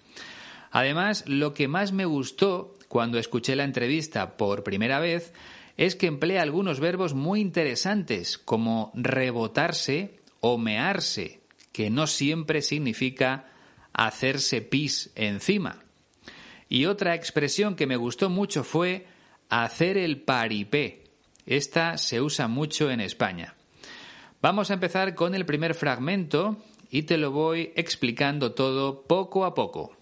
Además, 0.69 1.23
lo 1.25 1.55
que 1.55 1.67
más 1.67 1.91
me 1.91 2.05
gustó 2.05 2.75
cuando 2.87 3.17
escuché 3.17 3.55
la 3.55 3.63
entrevista 3.63 4.37
por 4.37 4.63
primera 4.63 4.99
vez 4.99 5.33
es 5.75 5.95
que 5.95 6.05
emplea 6.05 6.43
algunos 6.43 6.79
verbos 6.79 7.15
muy 7.15 7.41
interesantes 7.41 8.37
como 8.37 8.91
rebotarse 8.93 10.19
o 10.39 10.59
mearse, 10.59 11.39
que 11.71 11.89
no 11.89 12.05
siempre 12.05 12.61
significa 12.61 13.47
hacerse 13.91 14.61
pis 14.61 15.11
encima. 15.15 15.83
Y 16.69 16.85
otra 16.85 17.15
expresión 17.15 17.75
que 17.75 17.87
me 17.87 17.97
gustó 17.97 18.29
mucho 18.29 18.63
fue 18.63 19.07
hacer 19.49 19.97
el 19.97 20.21
paripé, 20.21 21.04
esta 21.45 21.97
se 21.97 22.21
usa 22.21 22.47
mucho 22.47 22.89
en 22.91 23.01
España. 23.01 23.55
Vamos 24.41 24.69
a 24.69 24.75
empezar 24.75 25.15
con 25.15 25.35
el 25.35 25.45
primer 25.45 25.73
fragmento 25.73 26.57
y 26.91 27.03
te 27.03 27.17
lo 27.17 27.31
voy 27.31 27.73
explicando 27.75 28.53
todo 28.53 29.01
poco 29.03 29.45
a 29.45 29.53
poco. 29.55 29.95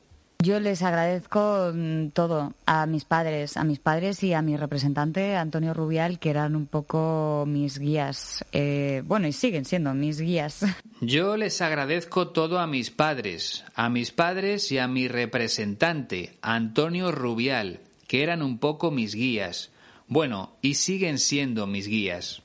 Yo 0.44 0.60
les 0.60 0.82
agradezco 0.82 1.72
mm, 1.74 2.10
todo 2.10 2.54
a 2.66 2.86
mis 2.86 3.06
padres, 3.06 3.56
a 3.56 3.64
mis 3.64 3.80
padres 3.80 4.22
y 4.24 4.34
a 4.34 4.42
mi 4.42 4.58
representante 4.58 5.38
Antonio 5.38 5.74
Rubial, 5.74 6.20
que 6.20 6.32
eran 6.32 6.58
un 6.58 6.68
poco 6.68 7.46
mis 7.48 7.80
guías. 7.80 8.44
Eh, 8.52 9.04
bueno, 9.06 9.26
y 9.26 9.32
siguen 9.32 9.64
siendo 9.64 9.94
mis 9.94 10.20
guías. 10.20 10.66
Yo 11.00 11.38
les 11.38 11.62
agradezco 11.62 12.28
todo 12.28 12.60
a 12.60 12.68
mis 12.68 12.92
padres, 12.92 13.64
a 13.74 13.88
mis 13.88 14.12
padres 14.12 14.70
y 14.74 14.80
a 14.80 14.88
mi 14.90 15.08
representante 15.08 16.38
Antonio 16.42 17.14
Rubial, 17.14 17.80
que 18.10 18.22
eran 18.22 18.42
un 18.42 18.60
poco 18.60 18.92
mis 18.92 19.16
guías. 19.16 19.72
Bueno, 20.08 20.58
y 20.62 20.76
siguen 20.76 21.18
siendo 21.18 21.68
mis 21.68 21.88
guías. 21.88 22.42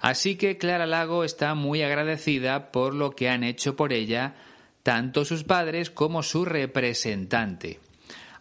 Así 0.00 0.36
que 0.36 0.58
Clara 0.58 0.86
Lago 0.86 1.24
está 1.24 1.54
muy 1.54 1.82
agradecida 1.82 2.70
por 2.70 2.94
lo 2.94 3.12
que 3.12 3.30
han 3.30 3.42
hecho 3.42 3.74
por 3.76 3.92
ella 3.92 4.34
tanto 4.82 5.24
sus 5.24 5.44
padres 5.44 5.90
como 5.90 6.22
su 6.22 6.44
representante. 6.44 7.80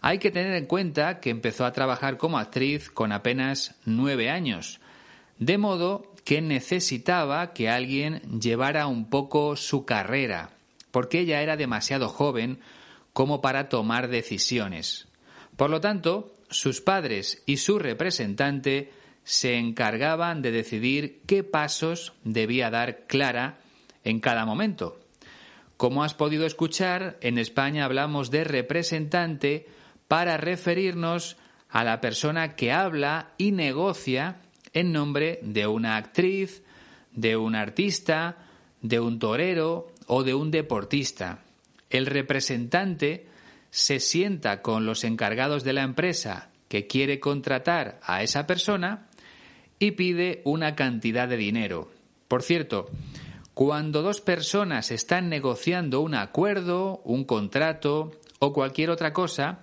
Hay 0.02 0.20
que 0.20 0.32
tener 0.32 0.54
en 0.56 0.66
cuenta 0.66 1.22
que 1.22 1.30
empezó 1.30 1.66
a 1.66 1.72
trabajar 1.72 2.18
como 2.18 2.38
actriz 2.38 2.90
con 2.90 3.14
apenas 3.14 3.76
nueve 3.86 4.30
años, 4.30 4.82
de 5.40 5.58
modo 5.58 6.14
que 6.26 6.42
necesitaba 6.42 7.54
que 7.54 7.70
alguien 7.70 8.22
llevara 8.42 8.88
un 8.88 9.10
poco 9.10 9.56
su 9.56 9.86
carrera, 9.86 10.50
porque 10.92 11.22
ella 11.22 11.42
era 11.42 11.56
demasiado 11.56 12.10
joven 12.10 12.60
como 13.14 13.40
para 13.40 13.70
tomar 13.70 14.10
decisiones. 14.10 15.08
Por 15.56 15.70
lo 15.70 15.80
tanto, 15.80 16.33
sus 16.54 16.82
padres 16.82 17.44
y 17.46 17.58
su 17.58 17.80
representante 17.80 18.92
se 19.24 19.56
encargaban 19.58 20.42
de 20.42 20.52
decidir 20.52 21.22
qué 21.26 21.44
pasos 21.44 22.14
debía 22.24 22.70
dar 22.70 23.08
Clara 23.08 23.60
en 24.04 24.20
cada 24.20 24.46
momento. 24.46 25.00
Como 25.78 26.04
has 26.04 26.14
podido 26.14 26.46
escuchar, 26.46 27.18
en 27.22 27.38
España 27.38 27.86
hablamos 27.86 28.32
de 28.32 28.44
representante 28.44 29.68
para 30.08 30.38
referirnos 30.38 31.38
a 31.70 31.84
la 31.84 32.00
persona 32.02 32.56
que 32.56 32.72
habla 32.72 33.34
y 33.38 33.52
negocia 33.52 34.42
en 34.74 34.92
nombre 34.92 35.40
de 35.42 35.68
una 35.68 35.98
actriz, 35.98 36.64
de 37.12 37.36
un 37.36 37.56
artista, 37.56 38.38
de 38.82 39.00
un 39.00 39.20
torero 39.20 39.88
o 40.08 40.24
de 40.24 40.34
un 40.34 40.52
deportista. 40.52 41.40
El 41.90 42.06
representante 42.06 43.28
se 43.74 44.00
sienta 44.00 44.62
con 44.62 44.86
los 44.86 45.04
encargados 45.04 45.64
de 45.64 45.74
la 45.74 45.82
empresa 45.82 46.52
que 46.68 46.86
quiere 46.86 47.20
contratar 47.20 48.00
a 48.04 48.22
esa 48.22 48.46
persona 48.46 49.08
y 49.80 49.92
pide 49.92 50.44
una 50.46 50.76
cantidad 50.76 51.28
de 51.28 51.38
dinero. 51.38 51.92
Por 52.28 52.44
cierto, 52.44 52.92
cuando 53.56 54.04
dos 54.04 54.22
personas 54.22 54.92
están 54.92 55.28
negociando 55.28 56.02
un 56.02 56.14
acuerdo, 56.14 57.02
un 57.04 57.24
contrato 57.24 58.12
o 58.38 58.54
cualquier 58.54 58.92
otra 58.92 59.12
cosa, 59.12 59.62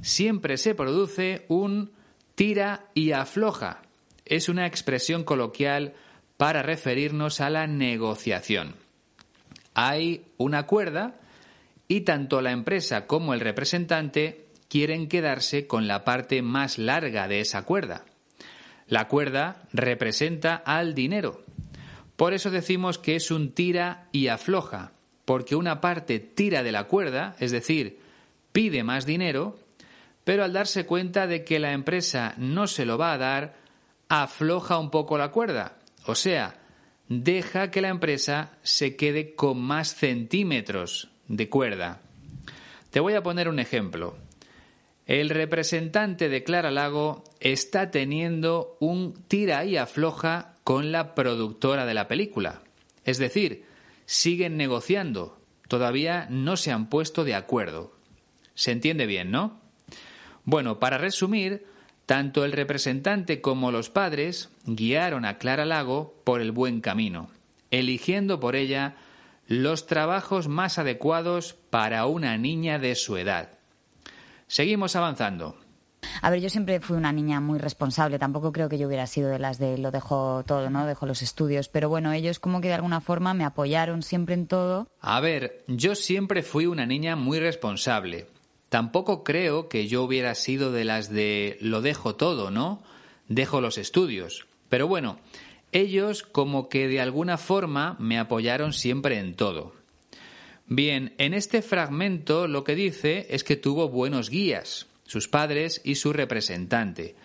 siempre 0.00 0.56
se 0.56 0.74
produce 0.74 1.44
un 1.48 1.92
tira 2.34 2.86
y 2.94 3.12
afloja. 3.12 3.82
Es 4.24 4.48
una 4.48 4.66
expresión 4.66 5.24
coloquial 5.24 5.92
para 6.38 6.62
referirnos 6.62 7.42
a 7.42 7.50
la 7.50 7.66
negociación. 7.66 8.76
Hay 9.74 10.24
una 10.38 10.64
cuerda 10.64 11.18
y 11.88 12.02
tanto 12.02 12.40
la 12.40 12.52
empresa 12.52 13.06
como 13.06 13.34
el 13.34 13.40
representante 13.40 14.46
quieren 14.68 15.08
quedarse 15.08 15.66
con 15.66 15.86
la 15.86 16.02
parte 16.04 16.40
más 16.40 16.78
larga 16.78 17.28
de 17.28 17.40
esa 17.40 17.64
cuerda. 17.64 18.06
La 18.88 19.06
cuerda 19.06 19.62
representa 19.72 20.54
al 20.54 20.94
dinero. 20.94 21.42
Por 22.16 22.32
eso 22.32 22.50
decimos 22.50 22.98
que 22.98 23.16
es 23.16 23.30
un 23.30 23.52
tira 23.52 24.08
y 24.12 24.28
afloja. 24.28 24.92
porque 25.24 25.54
una 25.54 25.80
parte 25.80 26.18
tira 26.18 26.64
de 26.64 26.72
la 26.72 26.84
cuerda, 26.84 27.36
es 27.38 27.52
decir, 27.52 28.00
pide 28.50 28.82
más 28.82 29.06
dinero, 29.06 29.56
pero 30.24 30.42
al 30.42 30.52
darse 30.52 30.84
cuenta 30.84 31.28
de 31.28 31.44
que 31.44 31.60
la 31.60 31.72
empresa 31.72 32.34
no 32.38 32.66
se 32.66 32.84
lo 32.84 32.98
va 32.98 33.12
a 33.12 33.18
dar, 33.18 33.54
afloja 34.08 34.78
un 34.78 34.90
poco 34.90 35.16
la 35.18 35.30
cuerda, 35.30 35.78
o 36.06 36.16
sea, 36.16 36.58
deja 37.08 37.70
que 37.70 37.80
la 37.80 37.88
empresa 37.88 38.50
se 38.62 38.96
quede 38.96 39.36
con 39.36 39.60
más 39.60 39.94
centímetros 39.94 41.11
de 41.32 41.48
cuerda. 41.48 42.02
Te 42.90 43.00
voy 43.00 43.14
a 43.14 43.22
poner 43.22 43.48
un 43.48 43.58
ejemplo. 43.58 44.18
El 45.06 45.30
representante 45.30 46.28
de 46.28 46.44
Clara 46.44 46.70
Lago 46.70 47.24
está 47.40 47.90
teniendo 47.90 48.76
un 48.80 49.14
tira 49.28 49.64
y 49.64 49.78
afloja 49.78 50.56
con 50.62 50.92
la 50.92 51.14
productora 51.14 51.86
de 51.86 51.94
la 51.94 52.06
película. 52.06 52.60
Es 53.04 53.16
decir, 53.16 53.64
siguen 54.04 54.58
negociando, 54.58 55.40
todavía 55.68 56.26
no 56.28 56.56
se 56.58 56.70
han 56.70 56.90
puesto 56.90 57.24
de 57.24 57.34
acuerdo. 57.34 57.96
¿Se 58.54 58.70
entiende 58.70 59.06
bien, 59.06 59.30
no? 59.30 59.58
Bueno, 60.44 60.78
para 60.78 60.98
resumir, 60.98 61.64
tanto 62.04 62.44
el 62.44 62.52
representante 62.52 63.40
como 63.40 63.72
los 63.72 63.88
padres 63.88 64.50
guiaron 64.66 65.24
a 65.24 65.38
Clara 65.38 65.64
Lago 65.64 66.14
por 66.24 66.42
el 66.42 66.52
buen 66.52 66.82
camino, 66.82 67.30
eligiendo 67.70 68.38
por 68.38 68.54
ella 68.54 68.96
los 69.46 69.86
trabajos 69.86 70.48
más 70.48 70.78
adecuados 70.78 71.54
para 71.70 72.06
una 72.06 72.36
niña 72.38 72.78
de 72.78 72.94
su 72.94 73.16
edad. 73.16 73.50
Seguimos 74.46 74.96
avanzando. 74.96 75.56
A 76.20 76.30
ver, 76.30 76.40
yo 76.40 76.50
siempre 76.50 76.80
fui 76.80 76.96
una 76.96 77.12
niña 77.12 77.40
muy 77.40 77.58
responsable. 77.58 78.18
Tampoco 78.18 78.52
creo 78.52 78.68
que 78.68 78.78
yo 78.78 78.86
hubiera 78.86 79.06
sido 79.06 79.30
de 79.30 79.38
las 79.38 79.58
de 79.58 79.78
lo 79.78 79.90
dejo 79.90 80.44
todo, 80.46 80.68
¿no? 80.68 80.86
Dejo 80.86 81.06
los 81.06 81.22
estudios. 81.22 81.68
Pero 81.68 81.88
bueno, 81.88 82.12
ellos 82.12 82.38
como 82.38 82.60
que 82.60 82.68
de 82.68 82.74
alguna 82.74 83.00
forma 83.00 83.34
me 83.34 83.44
apoyaron 83.44 84.02
siempre 84.02 84.34
en 84.34 84.46
todo. 84.46 84.88
A 85.00 85.20
ver, 85.20 85.64
yo 85.68 85.94
siempre 85.94 86.42
fui 86.42 86.66
una 86.66 86.86
niña 86.86 87.16
muy 87.16 87.38
responsable. 87.38 88.26
Tampoco 88.68 89.22
creo 89.22 89.68
que 89.68 89.86
yo 89.86 90.02
hubiera 90.02 90.34
sido 90.34 90.72
de 90.72 90.84
las 90.84 91.08
de 91.08 91.58
lo 91.60 91.82
dejo 91.82 92.16
todo, 92.16 92.50
¿no? 92.50 92.82
Dejo 93.28 93.60
los 93.60 93.78
estudios. 93.78 94.46
Pero 94.68 94.88
bueno, 94.88 95.18
ellos 95.72 96.22
como 96.22 96.68
que 96.68 96.86
de 96.86 97.00
alguna 97.00 97.38
forma 97.38 97.96
me 97.98 98.18
apoyaron 98.18 98.72
siempre 98.72 99.18
en 99.18 99.34
todo. 99.34 99.74
Bien, 100.66 101.14
en 101.18 101.34
este 101.34 101.60
fragmento 101.62 102.46
lo 102.46 102.62
que 102.64 102.74
dice 102.74 103.26
es 103.30 103.42
que 103.42 103.56
tuvo 103.56 103.88
buenos 103.88 104.30
guías, 104.30 104.86
sus 105.04 105.28
padres 105.28 105.80
y 105.84 105.96
su 105.96 106.12
representante, 106.12 107.16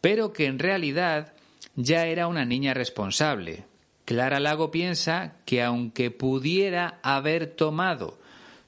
pero 0.00 0.32
que 0.32 0.46
en 0.46 0.58
realidad 0.58 1.34
ya 1.76 2.06
era 2.06 2.26
una 2.26 2.44
niña 2.44 2.74
responsable. 2.74 3.64
Clara 4.04 4.40
Lago 4.40 4.70
piensa 4.70 5.36
que 5.44 5.62
aunque 5.62 6.10
pudiera 6.10 6.98
haber 7.02 7.46
tomado 7.46 8.18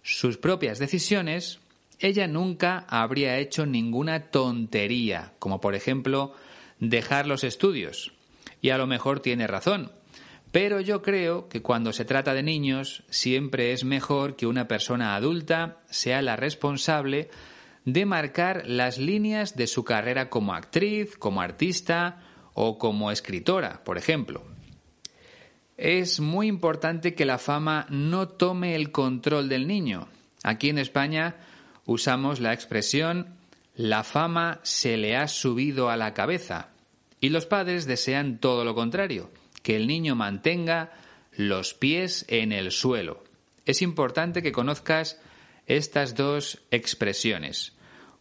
sus 0.03 0.37
propias 0.37 0.79
decisiones, 0.79 1.59
ella 1.99 2.27
nunca 2.27 2.85
habría 2.89 3.39
hecho 3.39 3.67
ninguna 3.67 4.31
tontería, 4.31 5.33
como 5.39 5.61
por 5.61 5.75
ejemplo 5.75 6.35
dejar 6.79 7.27
los 7.27 7.45
estudios. 7.45 8.12
Y 8.62 8.71
a 8.71 8.78
lo 8.78 8.87
mejor 8.87 9.21
tiene 9.21 9.47
razón. 9.47 9.92
Pero 10.52 10.81
yo 10.81 11.02
creo 11.02 11.49
que 11.49 11.61
cuando 11.61 11.92
se 11.92 12.04
trata 12.04 12.33
de 12.33 12.42
niños 12.42 13.04
siempre 13.11 13.73
es 13.73 13.85
mejor 13.85 14.37
que 14.37 14.47
una 14.47 14.69
persona 14.69 15.14
adulta 15.14 15.81
sea 15.90 16.23
la 16.23 16.37
responsable 16.37 17.28
de 17.85 18.07
marcar 18.07 18.62
las 18.66 18.99
líneas 18.99 19.57
de 19.57 19.66
su 19.66 19.83
carrera 19.83 20.31
como 20.31 20.54
actriz, 20.54 21.16
como 21.16 21.40
artista 21.40 22.23
o 22.54 22.78
como 22.78 23.11
escritora, 23.11 23.83
por 23.83 23.99
ejemplo. 23.99 24.45
Es 25.76 26.21
muy 26.21 26.47
importante 26.47 27.14
que 27.14 27.25
la 27.25 27.38
fama 27.38 27.87
no 27.88 28.28
tome 28.28 28.75
el 28.75 28.92
control 28.92 29.49
del 29.49 29.66
niño. 29.66 30.07
Aquí 30.45 30.69
en 30.69 30.78
España 30.78 31.37
usamos 31.87 32.40
la 32.40 32.52
expresión 32.52 33.38
la 33.75 34.04
fama 34.04 34.61
se 34.62 34.99
le 34.99 35.16
ha 35.16 35.28
subido 35.28 35.88
a 35.88 35.97
la 35.97 36.12
cabeza 36.12 36.69
y 37.23 37.29
los 37.29 37.47
padres 37.47 37.87
desean 37.87 38.38
todo 38.38 38.64
lo 38.64 38.75
contrario, 38.75 39.31
que 39.62 39.77
el 39.77 39.87
niño 39.87 40.16
mantenga 40.16 40.92
los 41.31 41.73
pies 41.73 42.27
en 42.29 42.51
el 42.51 42.73
suelo. 42.73 43.23
Es 43.64 43.81
importante 43.81 44.42
que 44.42 44.51
conozcas 44.51 45.20
estas 45.68 46.16
dos 46.16 46.62
expresiones. 46.73 47.75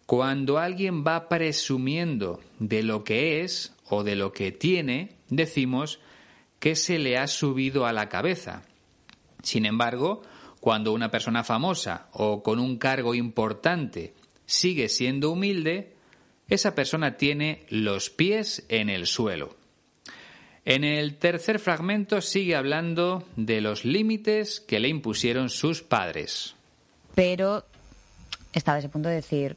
Cuando 0.05 0.59
alguien 0.59 1.03
va 1.03 1.29
presumiendo 1.29 2.41
de 2.59 2.83
lo 2.83 3.03
que 3.03 3.41
es 3.41 3.73
o 3.89 4.03
de 4.03 4.15
lo 4.15 4.33
que 4.33 4.51
tiene, 4.51 5.17
decimos 5.29 5.99
que 6.59 6.75
se 6.75 6.99
le 6.99 7.17
ha 7.17 7.25
subido 7.25 7.87
a 7.87 7.93
la 7.93 8.07
cabeza. 8.07 8.61
Sin 9.41 9.65
embargo, 9.65 10.21
cuando 10.59 10.93
una 10.93 11.09
persona 11.09 11.43
famosa 11.43 12.07
o 12.11 12.43
con 12.43 12.59
un 12.59 12.77
cargo 12.77 13.15
importante 13.15 14.13
sigue 14.45 14.89
siendo 14.89 15.31
humilde, 15.31 15.90
esa 16.51 16.75
persona 16.75 17.17
tiene 17.17 17.65
los 17.69 18.09
pies 18.09 18.63
en 18.69 18.89
el 18.89 19.07
suelo. 19.07 19.55
En 20.63 20.83
el 20.83 21.17
tercer 21.17 21.57
fragmento 21.57 22.21
sigue 22.21 22.55
hablando 22.55 23.23
de 23.35 23.61
los 23.61 23.83
límites 23.83 24.59
que 24.59 24.79
le 24.79 24.89
impusieron 24.89 25.49
sus 25.49 25.81
padres. 25.81 26.55
Pero 27.15 27.65
estaba 28.53 28.77
ese 28.77 28.89
punto 28.89 29.09
de 29.09 29.15
decir, 29.15 29.55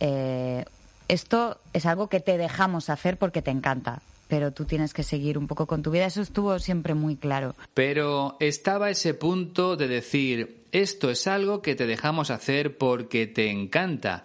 eh, 0.00 0.64
esto 1.08 1.60
es 1.74 1.84
algo 1.84 2.08
que 2.08 2.20
te 2.20 2.38
dejamos 2.38 2.88
hacer 2.88 3.18
porque 3.18 3.42
te 3.42 3.50
encanta 3.50 4.00
pero 4.26 4.52
tú 4.52 4.64
tienes 4.64 4.94
que 4.94 5.02
seguir 5.02 5.38
un 5.38 5.46
poco 5.46 5.66
con 5.66 5.82
tu 5.82 5.90
vida. 5.92 6.06
Eso 6.06 6.22
estuvo 6.22 6.58
siempre 6.58 6.94
muy 6.94 7.14
claro. 7.14 7.54
Pero 7.72 8.36
estaba 8.40 8.90
ese 8.90 9.14
punto 9.14 9.76
de 9.76 9.86
decir, 9.86 10.64
esto 10.72 11.10
es 11.10 11.28
algo 11.28 11.62
que 11.62 11.76
te 11.76 11.86
dejamos 11.86 12.30
hacer 12.30 12.76
porque 12.76 13.28
te 13.28 13.50
encanta, 13.50 14.24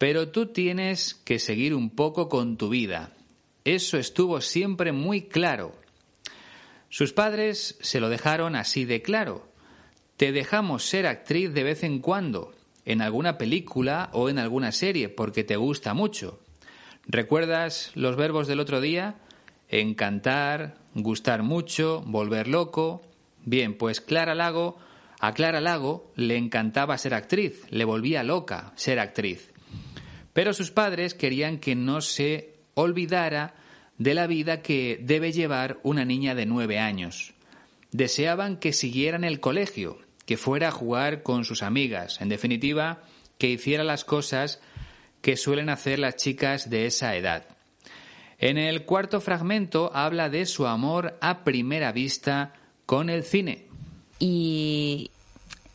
pero 0.00 0.30
tú 0.30 0.46
tienes 0.46 1.12
que 1.12 1.38
seguir 1.38 1.74
un 1.74 1.90
poco 1.90 2.30
con 2.30 2.56
tu 2.56 2.70
vida. 2.70 3.12
Eso 3.66 3.98
estuvo 3.98 4.40
siempre 4.40 4.92
muy 4.92 5.28
claro. 5.28 5.74
Sus 6.88 7.12
padres 7.12 7.76
se 7.82 8.00
lo 8.00 8.08
dejaron 8.08 8.56
así 8.56 8.86
de 8.86 9.02
claro. 9.02 9.46
Te 10.16 10.32
dejamos 10.32 10.86
ser 10.86 11.06
actriz 11.06 11.52
de 11.52 11.64
vez 11.64 11.82
en 11.82 11.98
cuando, 11.98 12.54
en 12.86 13.02
alguna 13.02 13.36
película 13.36 14.08
o 14.14 14.30
en 14.30 14.38
alguna 14.38 14.72
serie, 14.72 15.10
porque 15.10 15.44
te 15.44 15.56
gusta 15.56 15.92
mucho. 15.92 16.40
¿Recuerdas 17.06 17.90
los 17.94 18.16
verbos 18.16 18.48
del 18.48 18.60
otro 18.60 18.80
día? 18.80 19.16
encantar, 19.68 20.78
gustar 20.94 21.42
mucho, 21.42 22.02
volver 22.06 22.48
loco. 22.48 23.02
Bien, 23.44 23.76
pues 23.76 24.00
Clara 24.00 24.34
Lago, 24.34 24.78
a 25.20 25.34
Clara 25.34 25.60
Lago 25.60 26.10
le 26.16 26.38
encantaba 26.38 26.96
ser 26.96 27.12
actriz, 27.12 27.66
le 27.68 27.84
volvía 27.84 28.22
loca 28.22 28.72
ser 28.76 28.98
actriz. 28.98 29.49
Pero 30.32 30.52
sus 30.52 30.70
padres 30.70 31.14
querían 31.14 31.58
que 31.58 31.74
no 31.74 32.00
se 32.00 32.54
olvidara 32.74 33.54
de 33.98 34.14
la 34.14 34.26
vida 34.26 34.62
que 34.62 34.98
debe 35.02 35.32
llevar 35.32 35.78
una 35.82 36.04
niña 36.04 36.34
de 36.34 36.46
nueve 36.46 36.78
años. 36.78 37.34
Deseaban 37.92 38.56
que 38.56 38.72
siguiera 38.72 39.16
en 39.16 39.24
el 39.24 39.40
colegio, 39.40 39.98
que 40.24 40.36
fuera 40.36 40.68
a 40.68 40.72
jugar 40.72 41.22
con 41.22 41.44
sus 41.44 41.62
amigas, 41.62 42.20
en 42.20 42.28
definitiva, 42.28 43.02
que 43.36 43.48
hiciera 43.48 43.84
las 43.84 44.04
cosas 44.04 44.60
que 45.20 45.36
suelen 45.36 45.68
hacer 45.68 45.98
las 45.98 46.16
chicas 46.16 46.70
de 46.70 46.86
esa 46.86 47.16
edad. 47.16 47.46
En 48.38 48.56
el 48.56 48.84
cuarto 48.84 49.20
fragmento 49.20 49.90
habla 49.94 50.30
de 50.30 50.46
su 50.46 50.66
amor 50.66 51.18
a 51.20 51.44
primera 51.44 51.92
vista 51.92 52.54
con 52.86 53.10
el 53.10 53.22
cine. 53.22 53.66
Y, 54.18 55.10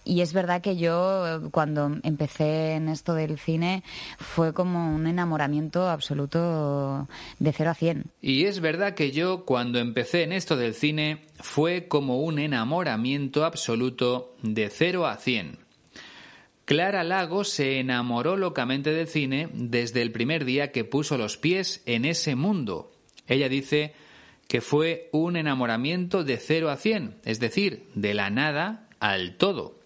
es 0.05 0.33
verdad 0.33 0.61
que 0.61 0.77
yo 0.77 1.49
cuando 1.51 1.91
empecé 2.03 2.73
en 2.73 2.89
esto 2.89 3.13
del 3.13 3.39
cine 3.39 3.83
fue 4.17 4.53
como 4.53 4.95
un 4.95 5.07
enamoramiento 5.07 5.89
absoluto 5.89 7.07
de 7.39 7.51
0 7.51 7.71
a 7.71 7.73
100. 7.73 8.03
Y 8.21 8.45
es 8.45 8.59
verdad 8.59 8.93
que 8.93 9.11
yo 9.11 9.45
cuando 9.45 9.79
empecé 9.79 10.23
en 10.23 10.31
esto 10.31 10.55
del 10.55 10.73
cine 10.73 11.25
fue 11.39 11.87
como 11.87 12.21
un 12.21 12.39
enamoramiento 12.39 13.45
absoluto 13.45 14.35
de 14.41 14.69
0 14.69 15.07
a 15.07 15.17
100. 15.17 15.59
Clara 16.65 17.03
Lago 17.03 17.43
se 17.43 17.79
enamoró 17.79 18.37
locamente 18.37 18.91
del 18.91 19.07
cine 19.07 19.49
desde 19.53 20.01
el 20.01 20.11
primer 20.11 20.45
día 20.45 20.71
que 20.71 20.83
puso 20.83 21.17
los 21.17 21.37
pies 21.37 21.83
en 21.85 22.05
ese 22.05 22.35
mundo. 22.35 22.91
Ella 23.27 23.49
dice 23.49 23.93
que 24.47 24.61
fue 24.61 25.09
un 25.11 25.35
enamoramiento 25.35 26.23
de 26.23 26.37
cero 26.37 26.69
a 26.69 26.77
cien, 26.77 27.17
es 27.23 27.39
decir, 27.39 27.87
de 27.93 28.13
la 28.13 28.29
nada 28.29 28.89
al 28.99 29.37
todo. 29.37 29.79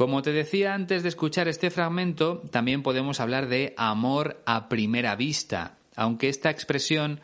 Como 0.00 0.22
te 0.22 0.32
decía 0.32 0.72
antes 0.72 1.02
de 1.02 1.10
escuchar 1.10 1.46
este 1.46 1.70
fragmento, 1.70 2.40
también 2.50 2.82
podemos 2.82 3.20
hablar 3.20 3.48
de 3.48 3.74
amor 3.76 4.40
a 4.46 4.70
primera 4.70 5.14
vista, 5.14 5.74
aunque 5.94 6.30
esta 6.30 6.48
expresión 6.48 7.20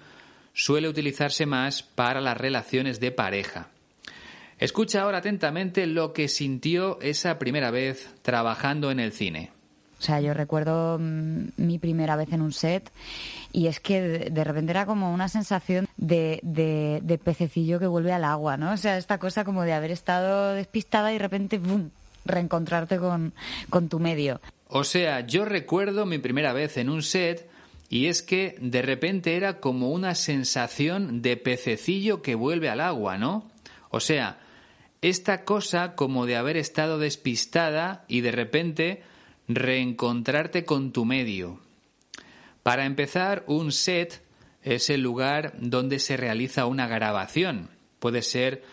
suele 0.53 0.87
utilizarse 0.87 1.47
más 1.47 1.83
para 1.83 2.21
las 2.21 2.37
relaciones 2.37 3.01
de 3.01 3.13
pareja. 3.13 3.69
Escucha 4.59 5.01
ahora 5.01 5.19
atentamente 5.21 5.87
lo 5.87 6.13
que 6.13 6.29
sintió 6.29 7.01
esa 7.01 7.39
primera 7.39 7.71
vez 7.71 8.15
trabajando 8.21 8.91
en 8.91 9.01
el 9.01 9.13
cine. 9.13 9.53
O 9.99 10.03
sea, 10.03 10.21
yo 10.21 10.35
recuerdo 10.35 10.99
mm, 10.99 11.53
mi 11.57 11.79
primera 11.79 12.15
vez 12.15 12.31
en 12.35 12.43
un 12.43 12.53
set 12.53 12.93
y 13.53 13.69
es 13.69 13.81
que 13.81 14.29
de 14.31 14.45
repente 14.45 14.73
era 14.73 14.85
como 14.85 15.15
una 15.15 15.31
sensación 15.31 15.89
de, 15.97 16.41
de, 16.43 17.19
pececillo 17.25 17.79
que 17.79 17.87
vuelve 17.87 18.13
al 18.13 18.25
agua, 18.25 18.59
¿no? 18.59 18.73
O 18.73 18.77
sea, 18.77 18.99
esta 18.99 19.17
cosa 19.17 19.45
como 19.45 19.63
de 19.63 19.73
haber 19.73 19.93
estado 19.93 20.53
despistada 20.53 21.11
y 21.11 21.15
de 21.15 21.21
repente, 21.21 21.57
¡bum!, 21.57 21.89
reencontrarte 22.27 22.99
con, 22.99 23.33
con 23.71 23.89
tu 23.89 23.99
medio. 23.99 24.41
O 24.69 24.85
sea, 24.85 25.21
yo 25.27 25.45
recuerdo 25.45 26.07
mi 26.07 26.19
primera 26.19 26.53
vez 26.53 26.77
en 26.77 26.91
un 26.91 27.03
set 27.03 27.49
y 27.89 28.07
es 28.07 28.23
que 28.23 28.57
de 28.61 28.83
repente 28.83 29.37
era 29.37 29.61
como 29.61 29.91
una 29.91 30.15
sensación 30.15 31.23
de 31.23 31.37
pececillo 31.37 32.21
que 32.23 32.35
vuelve 32.35 32.69
al 32.69 32.81
agua, 32.81 33.17
¿no? 33.17 33.49
O 33.91 34.01
sea, 34.01 34.41
esta 35.03 35.45
cosa 35.45 35.95
como 35.95 36.27
de 36.27 36.37
haber 36.37 36.57
estado 36.57 36.99
despistada 36.99 38.05
y 38.09 38.23
de 38.23 38.33
repente 38.33 39.03
reencontrarte 39.47 40.65
con 40.65 40.93
tu 40.93 41.05
medio. 41.05 41.61
Para 42.63 42.87
empezar, 42.87 43.45
un 43.47 43.71
set 43.71 44.25
es 44.63 44.91
el 44.91 45.03
lugar 45.03 45.55
donde 45.61 46.01
se 46.01 46.17
realiza 46.17 46.67
una 46.67 46.89
grabación. 46.89 47.71
Puede 48.01 48.23
ser 48.23 48.65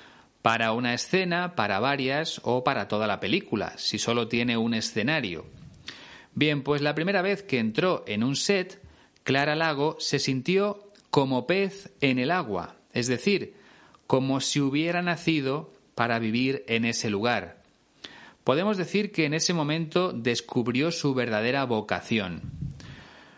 para 0.44 0.74
una 0.74 0.94
escena, 0.94 1.56
para 1.56 1.80
varias 1.80 2.42
o 2.44 2.66
para 2.66 2.90
toda 2.90 3.08
la 3.08 3.22
película, 3.22 3.74
si 3.78 3.98
solo 3.98 4.28
tiene 4.28 4.58
un 4.58 4.74
escenario. 4.74 5.46
Bien, 6.36 6.64
pues 6.64 6.82
la 6.82 6.94
primera 6.94 7.22
vez 7.22 7.44
que 7.44 7.60
entró 7.60 8.04
en 8.08 8.26
un 8.26 8.36
set, 8.36 8.82
Clara 9.24 9.56
Lago 9.56 9.96
se 10.00 10.20
sintió 10.20 10.90
como 11.10 11.48
pez 11.48 11.94
en 12.02 12.20
el 12.20 12.30
agua, 12.30 12.76
es 12.92 13.08
decir, 13.08 13.54
como 14.06 14.42
si 14.42 14.60
hubiera 14.60 15.02
nacido 15.02 15.72
para 15.96 16.20
vivir 16.20 16.66
en 16.68 16.84
ese 16.84 17.10
lugar. 17.10 17.64
Podemos 18.44 18.76
decir 18.76 19.14
que 19.14 19.24
en 19.24 19.34
ese 19.34 19.54
momento 19.54 20.12
descubrió 20.12 20.92
su 20.92 21.14
verdadera 21.14 21.64
vocación. 21.64 22.42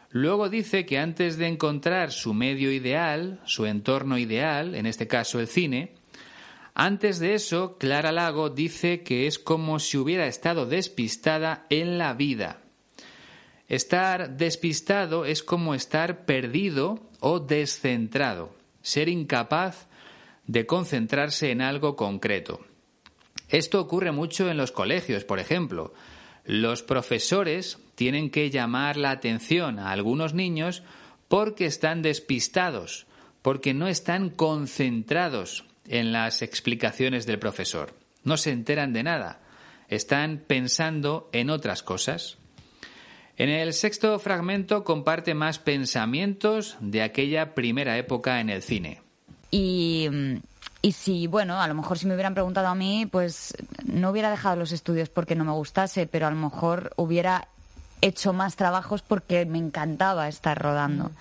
Luego 0.09 0.49
dice 0.49 0.87
que 0.87 0.97
antes 0.97 1.37
de 1.37 1.45
encontrar 1.45 2.11
su 2.11 2.33
medio 2.33 2.71
ideal, 2.71 3.41
su 3.45 3.67
entorno 3.67 4.17
ideal, 4.17 4.73
en 4.73 4.87
este 4.87 5.05
caso 5.05 5.39
el 5.39 5.47
cine, 5.47 5.91
antes 6.77 7.19
de 7.19 7.35
eso, 7.35 7.77
Clara 7.77 8.11
Lago 8.11 8.49
dice 8.49 9.01
que 9.01 9.27
es 9.27 9.39
como 9.39 9.79
si 9.79 9.97
hubiera 9.97 10.27
estado 10.27 10.65
despistada 10.65 11.65
en 11.69 11.97
la 11.97 12.13
vida. 12.13 12.59
Estar 13.69 14.35
despistado 14.35 15.23
es 15.23 15.41
como 15.41 15.73
estar 15.73 16.25
perdido 16.25 16.99
o 17.21 17.39
descentrado, 17.39 18.53
ser 18.81 19.07
incapaz 19.07 19.87
de 20.47 20.65
concentrarse 20.65 21.49
en 21.49 21.61
algo 21.61 21.95
concreto. 21.95 22.59
Esto 23.47 23.79
ocurre 23.79 24.11
mucho 24.11 24.51
en 24.51 24.57
los 24.57 24.73
colegios, 24.73 25.23
por 25.23 25.39
ejemplo. 25.39 25.93
Los 26.43 26.83
profesores 26.83 27.79
tienen 27.95 28.29
que 28.29 28.49
llamar 28.49 28.97
la 28.97 29.11
atención 29.11 29.79
a 29.79 29.91
algunos 29.91 30.33
niños 30.33 30.83
porque 31.29 31.67
están 31.67 32.01
despistados, 32.01 33.07
porque 33.41 33.73
no 33.73 33.87
están 33.87 34.29
concentrados 34.29 35.63
en 35.87 36.11
las 36.11 36.41
explicaciones 36.41 37.25
del 37.25 37.39
profesor. 37.39 37.93
No 38.23 38.37
se 38.37 38.51
enteran 38.51 38.93
de 38.93 39.03
nada. 39.03 39.41
Están 39.87 40.43
pensando 40.45 41.29
en 41.31 41.49
otras 41.49 41.83
cosas. 41.83 42.37
En 43.37 43.49
el 43.49 43.73
sexto 43.73 44.17
fragmento 44.19 44.83
comparte 44.83 45.33
más 45.33 45.59
pensamientos 45.59 46.77
de 46.79 47.03
aquella 47.03 47.53
primera 47.53 47.97
época 47.97 48.39
en 48.39 48.49
el 48.49 48.63
cine. 48.63 49.01
Y, 49.51 50.09
y 50.81 50.91
si, 50.93 51.27
bueno, 51.27 51.61
a 51.61 51.67
lo 51.67 51.75
mejor 51.75 51.99
si 51.99 52.07
me 52.07 52.13
hubieran 52.13 52.33
preguntado 52.33 52.67
a 52.67 52.75
mí, 52.75 53.05
pues 53.05 53.53
no 53.83 54.09
hubiera 54.09 54.31
dejado 54.31 54.55
los 54.55 54.71
estudios 54.71 55.09
porque 55.09 55.35
no 55.35 55.45
me 55.45 55.51
gustase, 55.51 56.07
pero 56.07 56.27
a 56.27 56.31
lo 56.31 56.37
mejor 56.37 56.93
hubiera 56.95 57.49
hecho 58.05 58.33
más 58.33 58.55
trabajos 58.55 59.01
porque 59.01 59.45
me 59.45 59.57
encantaba 59.57 60.27
estar 60.27 60.57
rodando. 60.61 61.11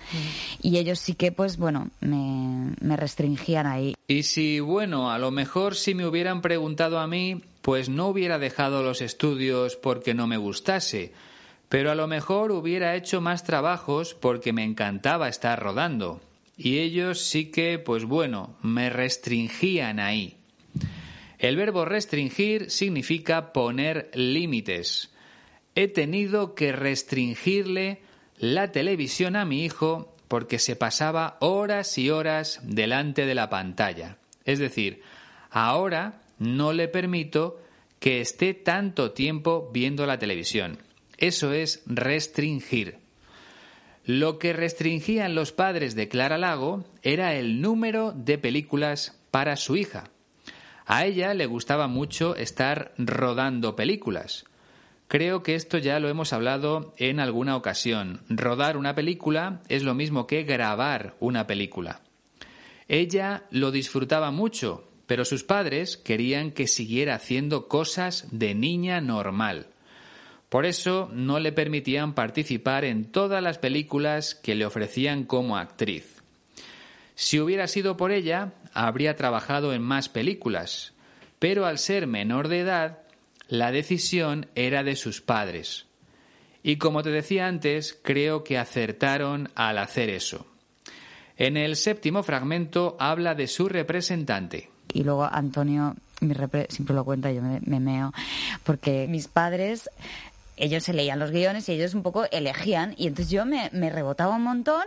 Y 0.61 0.77
ellos 0.77 0.99
sí 0.99 1.15
que, 1.15 1.31
pues 1.31 1.57
bueno, 1.57 1.89
me, 1.99 2.75
me, 2.79 2.95
restringían 2.97 3.67
ahí. 3.67 3.95
Y 4.07 4.23
si, 4.23 4.59
bueno, 4.59 5.11
a 5.11 5.19
lo 5.19 5.31
mejor 5.31 5.75
si 5.75 5.95
me 5.95 6.05
hubieran 6.05 6.41
preguntado 6.41 6.99
a 6.99 7.07
mí, 7.07 7.41
pues 7.61 7.89
no 7.89 8.07
hubiera 8.07 8.37
dejado 8.37 8.83
los 8.83 9.01
estudios 9.01 9.75
porque 9.75 10.13
no 10.13 10.27
me 10.27 10.37
gustase, 10.37 11.13
pero 11.69 11.91
a 11.91 11.95
lo 11.95 12.07
mejor 12.07 12.51
hubiera 12.51 12.95
hecho 12.95 13.21
más 13.21 13.43
trabajos 13.43 14.13
porque 14.13 14.53
me 14.53 14.63
encantaba 14.63 15.27
estar 15.27 15.59
rodando. 15.59 16.21
Y 16.57 16.77
ellos 16.77 17.19
sí 17.19 17.51
que, 17.51 17.79
pues 17.79 18.05
bueno, 18.05 18.55
me 18.61 18.89
restringían 18.89 19.99
ahí. 19.99 20.37
El 21.37 21.57
verbo 21.57 21.85
restringir 21.85 22.69
significa 22.71 23.51
poner 23.51 24.09
límites. 24.13 25.09
He 25.75 25.87
tenido 25.87 26.55
que 26.55 26.71
restringirle 26.71 28.01
la 28.37 28.71
televisión 28.71 29.35
a 29.35 29.45
mi 29.45 29.63
hijo 29.63 30.13
porque 30.27 30.59
se 30.59 30.75
pasaba 30.75 31.37
horas 31.39 31.97
y 31.97 32.09
horas 32.09 32.59
delante 32.63 33.25
de 33.25 33.35
la 33.35 33.49
pantalla. 33.49 34.17
Es 34.45 34.59
decir, 34.59 35.01
ahora 35.49 36.21
no 36.39 36.73
le 36.73 36.87
permito 36.87 37.61
que 37.99 38.21
esté 38.21 38.53
tanto 38.53 39.11
tiempo 39.11 39.69
viendo 39.73 40.05
la 40.05 40.19
televisión. 40.19 40.77
Eso 41.17 41.53
es 41.53 41.83
restringir. 41.85 42.97
Lo 44.05 44.37
que 44.37 44.53
restringían 44.53 45.33
los 45.33 45.51
padres 45.51 45.95
de 45.95 46.07
Clara 46.07 46.37
Lago 46.37 46.85
era 47.01 47.35
el 47.35 47.61
número 47.61 48.11
de 48.11 48.37
películas 48.37 49.19
para 49.31 49.55
su 49.55 49.75
hija. 49.75 50.11
A 50.85 51.05
ella 51.05 51.33
le 51.33 51.47
gustaba 51.47 51.87
mucho 51.87 52.35
estar 52.35 52.93
rodando 52.97 53.75
películas. 53.75 54.45
Creo 55.07 55.43
que 55.43 55.55
esto 55.55 55.77
ya 55.77 55.99
lo 55.99 56.09
hemos 56.09 56.33
hablado 56.33 56.93
en 56.97 57.19
alguna 57.19 57.55
ocasión. 57.55 58.21
Rodar 58.27 58.75
una 58.75 58.95
película 58.95 59.61
es 59.69 59.83
lo 59.83 59.93
mismo 59.93 60.25
que 60.25 60.43
grabar 60.43 61.15
una 61.19 61.45
película. 61.45 62.01
Ella 62.87 63.43
lo 63.51 63.71
disfrutaba 63.71 64.31
mucho, 64.31 64.87
pero 65.07 65.25
sus 65.25 65.43
padres 65.43 65.97
querían 65.97 66.51
que 66.51 66.67
siguiera 66.67 67.15
haciendo 67.15 67.67
cosas 67.67 68.27
de 68.31 68.55
niña 68.55 68.99
normal. 69.01 69.67
Por 70.49 70.65
eso 70.65 71.09
no 71.11 71.39
le 71.39 71.51
permitían 71.51 72.13
participar 72.13 72.85
en 72.85 73.11
todas 73.11 73.43
las 73.43 73.57
películas 73.57 74.35
que 74.35 74.55
le 74.55 74.65
ofrecían 74.65 75.25
como 75.25 75.57
actriz. 75.57 76.21
Si 77.15 77.39
hubiera 77.39 77.67
sido 77.67 77.97
por 77.97 78.11
ella, 78.11 78.53
habría 78.73 79.15
trabajado 79.15 79.73
en 79.73 79.81
más 79.81 80.09
películas, 80.09 80.93
pero 81.39 81.65
al 81.65 81.77
ser 81.77 82.07
menor 82.07 82.47
de 82.47 82.59
edad, 82.59 83.04
la 83.47 83.71
decisión 83.71 84.47
era 84.55 84.83
de 84.83 84.95
sus 84.95 85.21
padres. 85.21 85.85
Y 86.63 86.77
como 86.77 87.03
te 87.03 87.11
decía 87.11 87.47
antes, 87.47 87.97
creo 88.01 88.43
que 88.43 88.57
acertaron 88.57 89.49
al 89.55 89.77
hacer 89.77 90.09
eso. 90.09 90.47
En 91.37 91.57
el 91.57 91.75
séptimo 91.75 92.23
fragmento 92.23 92.95
habla 92.99 93.35
de 93.35 93.47
su 93.47 93.67
representante. 93.67 94.69
Y 94.93 95.03
luego 95.03 95.25
Antonio 95.25 95.95
siempre 96.69 96.95
lo 96.95 97.03
cuenta, 97.03 97.31
yo 97.31 97.41
me, 97.41 97.59
me 97.65 97.79
meo, 97.79 98.13
porque 98.63 99.05
mis 99.09 99.27
padres 99.27 99.89
ellos 100.57 100.83
se 100.83 100.93
leían 100.93 101.19
los 101.19 101.31
guiones 101.31 101.67
y 101.69 101.73
ellos 101.73 101.93
un 101.93 102.03
poco 102.03 102.25
elegían. 102.31 102.93
Y 102.97 103.07
entonces 103.07 103.31
yo 103.31 103.45
me, 103.45 103.69
rebotaba 103.89 104.35
un 104.35 104.43
montón 104.43 104.83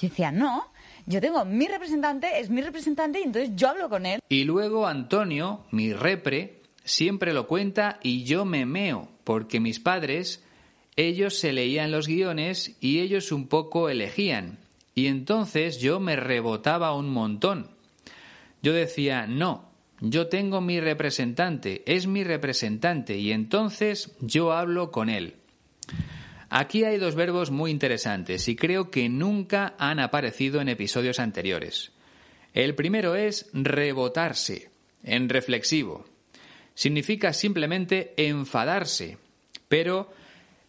y 0.00 0.08
decía, 0.08 0.32
no, 0.32 0.66
yo 1.06 1.20
tengo 1.20 1.44
mi 1.44 1.66
representante, 1.66 2.40
es 2.40 2.50
mi 2.50 2.62
representante 2.62 3.20
y 3.20 3.24
entonces 3.24 3.50
yo 3.54 3.68
hablo 3.68 3.88
con 3.88 4.06
él. 4.06 4.20
Y 4.28 4.44
luego 4.44 4.86
Antonio, 4.86 5.64
mi 5.70 5.92
repre, 5.92 6.59
siempre 6.90 7.32
lo 7.32 7.46
cuenta 7.46 7.98
y 8.02 8.24
yo 8.24 8.44
me 8.44 8.66
meo, 8.66 9.08
porque 9.24 9.60
mis 9.60 9.80
padres, 9.80 10.44
ellos 10.96 11.38
se 11.38 11.52
leían 11.52 11.90
los 11.90 12.06
guiones 12.06 12.76
y 12.80 13.00
ellos 13.00 13.32
un 13.32 13.48
poco 13.48 13.88
elegían. 13.88 14.58
Y 14.94 15.06
entonces 15.06 15.80
yo 15.80 16.00
me 16.00 16.16
rebotaba 16.16 16.94
un 16.94 17.10
montón. 17.10 17.70
Yo 18.62 18.72
decía, 18.72 19.26
no, 19.26 19.70
yo 20.00 20.26
tengo 20.28 20.60
mi 20.60 20.80
representante, 20.80 21.82
es 21.86 22.06
mi 22.06 22.24
representante 22.24 23.16
y 23.16 23.32
entonces 23.32 24.14
yo 24.20 24.52
hablo 24.52 24.90
con 24.90 25.08
él. 25.08 25.36
Aquí 26.50 26.84
hay 26.84 26.98
dos 26.98 27.14
verbos 27.14 27.50
muy 27.50 27.70
interesantes 27.70 28.48
y 28.48 28.56
creo 28.56 28.90
que 28.90 29.08
nunca 29.08 29.74
han 29.78 30.00
aparecido 30.00 30.60
en 30.60 30.68
episodios 30.68 31.20
anteriores. 31.20 31.92
El 32.52 32.74
primero 32.74 33.14
es 33.14 33.48
rebotarse, 33.52 34.70
en 35.04 35.28
reflexivo. 35.28 36.09
Significa 36.74 37.32
simplemente 37.32 38.14
enfadarse, 38.16 39.18
pero 39.68 40.12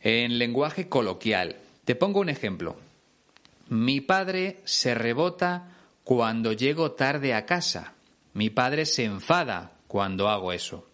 en 0.01 0.37
lenguaje 0.37 0.89
coloquial. 0.89 1.57
Te 1.85 1.95
pongo 1.95 2.19
un 2.19 2.29
ejemplo. 2.29 2.77
Mi 3.69 4.01
padre 4.01 4.61
se 4.65 4.93
rebota 4.93 5.77
cuando 6.03 6.53
llego 6.53 6.91
tarde 6.91 7.33
a 7.33 7.45
casa. 7.45 7.93
Mi 8.33 8.49
padre 8.49 8.85
se 8.85 9.05
enfada 9.05 9.73
cuando 9.87 10.29
hago 10.29 10.51
eso. 10.51 10.87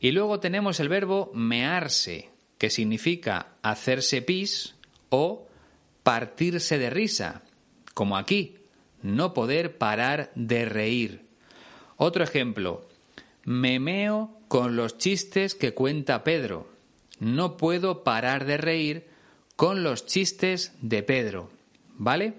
Y 0.00 0.12
luego 0.12 0.40
tenemos 0.40 0.80
el 0.80 0.88
verbo 0.88 1.30
mearse, 1.34 2.30
que 2.58 2.70
significa 2.70 3.54
hacerse 3.62 4.22
pis 4.22 4.74
o 5.08 5.46
partirse 6.02 6.78
de 6.78 6.90
risa, 6.90 7.42
como 7.94 8.16
aquí, 8.16 8.56
no 9.02 9.34
poder 9.34 9.78
parar 9.78 10.30
de 10.34 10.64
reír. 10.64 11.26
Otro 11.96 12.22
ejemplo, 12.22 12.85
me 13.46 13.78
meo 13.78 14.40
con 14.48 14.76
los 14.76 14.98
chistes 14.98 15.54
que 15.54 15.72
cuenta 15.72 16.24
Pedro. 16.24 16.68
no 17.20 17.56
puedo 17.56 18.04
parar 18.04 18.44
de 18.44 18.58
reír 18.58 19.06
con 19.54 19.82
los 19.82 20.04
chistes 20.04 20.74
de 20.82 21.02
Pedro. 21.02 21.50
¿Vale? 21.94 22.34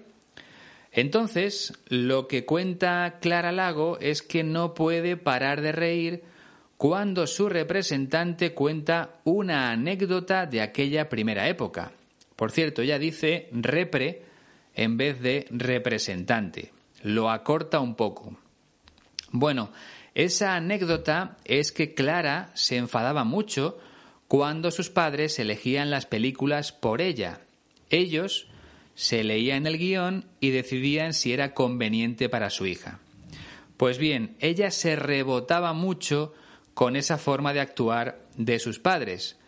Entonces, 0.92 1.72
lo 1.88 2.28
que 2.28 2.44
cuenta 2.44 3.18
Clara 3.20 3.50
Lago 3.50 3.98
es 3.98 4.22
que 4.22 4.44
no 4.44 4.74
puede 4.74 5.16
parar 5.16 5.62
de 5.62 5.72
reír 5.72 6.22
cuando 6.76 7.26
su 7.26 7.48
representante 7.48 8.54
cuenta 8.54 9.16
una 9.24 9.72
anécdota 9.72 10.46
de 10.46 10.60
aquella 10.60 11.08
primera 11.08 11.48
época. 11.48 11.92
Por 12.36 12.52
cierto, 12.52 12.82
ella 12.82 12.98
dice 12.98 13.48
repre 13.50 14.22
en 14.74 14.96
vez 14.96 15.20
de 15.20 15.46
representante. 15.50 16.70
Lo 17.02 17.30
acorta 17.30 17.80
un 17.80 17.96
poco. 17.96 18.36
Bueno, 19.30 19.70
esa 20.14 20.54
anécdota 20.54 21.36
es 21.44 21.72
que 21.72 21.94
Clara 21.94 22.50
se 22.54 22.76
enfadaba 22.76 23.24
mucho 23.24 23.78
cuando 24.26 24.70
sus 24.70 24.90
padres 24.90 25.38
elegían 25.38 25.90
las 25.90 26.06
películas 26.06 26.72
por 26.72 27.00
ella. 27.00 27.40
Ellos 27.90 28.48
se 28.94 29.24
leían 29.24 29.66
el 29.66 29.78
guion 29.78 30.26
y 30.40 30.50
decidían 30.50 31.14
si 31.14 31.32
era 31.32 31.54
conveniente 31.54 32.28
para 32.28 32.50
su 32.50 32.66
hija. 32.66 32.98
Pues 33.76 33.98
bien, 33.98 34.36
ella 34.40 34.70
se 34.70 34.96
rebotaba 34.96 35.72
mucho 35.72 36.34
con 36.74 36.96
esa 36.96 37.16
forma 37.16 37.52
de 37.52 37.60
actuar 37.60 38.18
de 38.36 38.58
sus 38.58 38.78
padres 38.78 39.38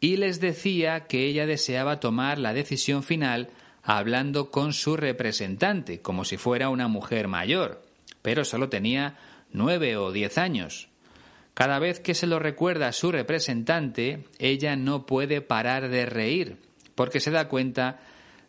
y 0.00 0.16
les 0.16 0.40
decía 0.40 1.06
que 1.06 1.26
ella 1.26 1.46
deseaba 1.46 2.00
tomar 2.00 2.38
la 2.38 2.52
decisión 2.52 3.02
final 3.02 3.50
hablando 3.82 4.50
con 4.50 4.72
su 4.72 4.96
representante, 4.96 6.00
como 6.00 6.24
si 6.24 6.36
fuera 6.36 6.68
una 6.68 6.88
mujer 6.88 7.28
mayor, 7.28 7.82
pero 8.20 8.44
solo 8.44 8.68
tenía 8.68 9.16
nueve 9.52 9.96
o 9.96 10.12
diez 10.12 10.38
años. 10.38 10.88
Cada 11.54 11.78
vez 11.78 11.98
que 12.00 12.14
se 12.14 12.26
lo 12.26 12.38
recuerda 12.38 12.88
a 12.88 12.92
su 12.92 13.10
representante, 13.10 14.24
ella 14.38 14.76
no 14.76 15.06
puede 15.06 15.40
parar 15.40 15.88
de 15.88 16.06
reír, 16.06 16.58
porque 16.94 17.20
se 17.20 17.32
da 17.32 17.48
cuenta 17.48 18.00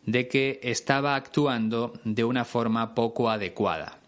de 0.06 0.28
que 0.28 0.60
estaba 0.64 1.16
actuando 1.16 1.94
de 2.04 2.24
una 2.24 2.46
forma 2.46 2.94
poco 2.94 3.30
adecuada. 3.30 4.00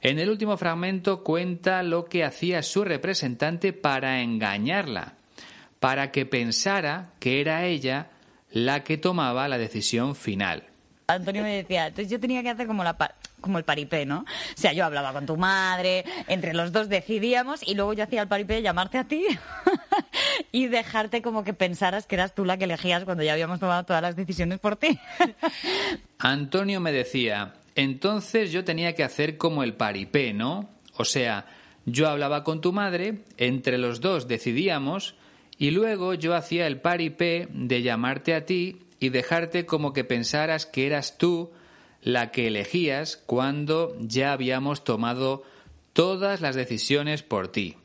En 0.00 0.18
el 0.18 0.30
último 0.30 0.56
fragmento 0.56 1.22
cuenta 1.22 1.82
lo 1.82 2.06
que 2.06 2.24
hacía 2.24 2.62
su 2.62 2.84
representante 2.84 3.72
para 3.72 4.22
engañarla, 4.22 5.14
para 5.78 6.10
que 6.10 6.26
pensara 6.26 7.12
que 7.20 7.40
era 7.40 7.66
ella 7.66 8.10
la 8.50 8.82
que 8.82 8.98
tomaba 8.98 9.46
la 9.46 9.58
decisión 9.58 10.16
final. 10.16 10.71
Antonio 11.14 11.42
me 11.42 11.56
decía, 11.56 11.86
entonces 11.88 12.10
yo 12.10 12.20
tenía 12.20 12.42
que 12.42 12.50
hacer 12.50 12.66
como 12.66 12.84
la 12.84 12.96
como 13.42 13.58
el 13.58 13.64
paripé, 13.64 14.06
¿no? 14.06 14.20
O 14.20 14.56
sea, 14.56 14.72
yo 14.72 14.84
hablaba 14.84 15.12
con 15.12 15.26
tu 15.26 15.36
madre, 15.36 16.04
entre 16.28 16.54
los 16.54 16.72
dos 16.72 16.88
decidíamos 16.88 17.66
y 17.66 17.74
luego 17.74 17.92
yo 17.92 18.04
hacía 18.04 18.22
el 18.22 18.28
paripé 18.28 18.54
de 18.54 18.62
llamarte 18.62 18.96
a 18.96 19.04
ti 19.04 19.26
y 20.52 20.68
dejarte 20.68 21.20
como 21.20 21.44
que 21.44 21.52
pensaras 21.52 22.06
que 22.06 22.14
eras 22.14 22.34
tú 22.34 22.44
la 22.44 22.56
que 22.56 22.64
elegías 22.64 23.04
cuando 23.04 23.22
ya 23.22 23.32
habíamos 23.32 23.60
tomado 23.60 23.84
todas 23.84 24.00
las 24.00 24.16
decisiones 24.16 24.58
por 24.60 24.76
ti. 24.76 24.98
Antonio 26.18 26.80
me 26.80 26.92
decía, 26.92 27.54
entonces 27.74 28.52
yo 28.52 28.64
tenía 28.64 28.94
que 28.94 29.04
hacer 29.04 29.36
como 29.36 29.62
el 29.62 29.74
paripé, 29.74 30.32
¿no? 30.32 30.70
O 30.96 31.04
sea, 31.04 31.46
yo 31.84 32.08
hablaba 32.08 32.44
con 32.44 32.60
tu 32.60 32.72
madre, 32.72 33.24
entre 33.36 33.76
los 33.76 34.00
dos 34.00 34.28
decidíamos, 34.28 35.16
y 35.58 35.70
luego 35.70 36.14
yo 36.14 36.34
hacía 36.34 36.66
el 36.66 36.80
paripé 36.80 37.48
de 37.52 37.82
llamarte 37.82 38.34
a 38.34 38.46
ti 38.46 38.78
y 39.02 39.08
dejarte 39.08 39.66
como 39.66 39.92
que 39.92 40.04
pensaras 40.04 40.64
que 40.64 40.86
eras 40.86 41.18
tú 41.18 41.50
la 42.02 42.30
que 42.30 42.46
elegías 42.46 43.16
cuando 43.16 43.96
ya 43.98 44.32
habíamos 44.32 44.84
tomado 44.84 45.42
todas 45.92 46.40
las 46.40 46.54
decisiones 46.54 47.22
por 47.22 47.48
ti. 47.48 47.76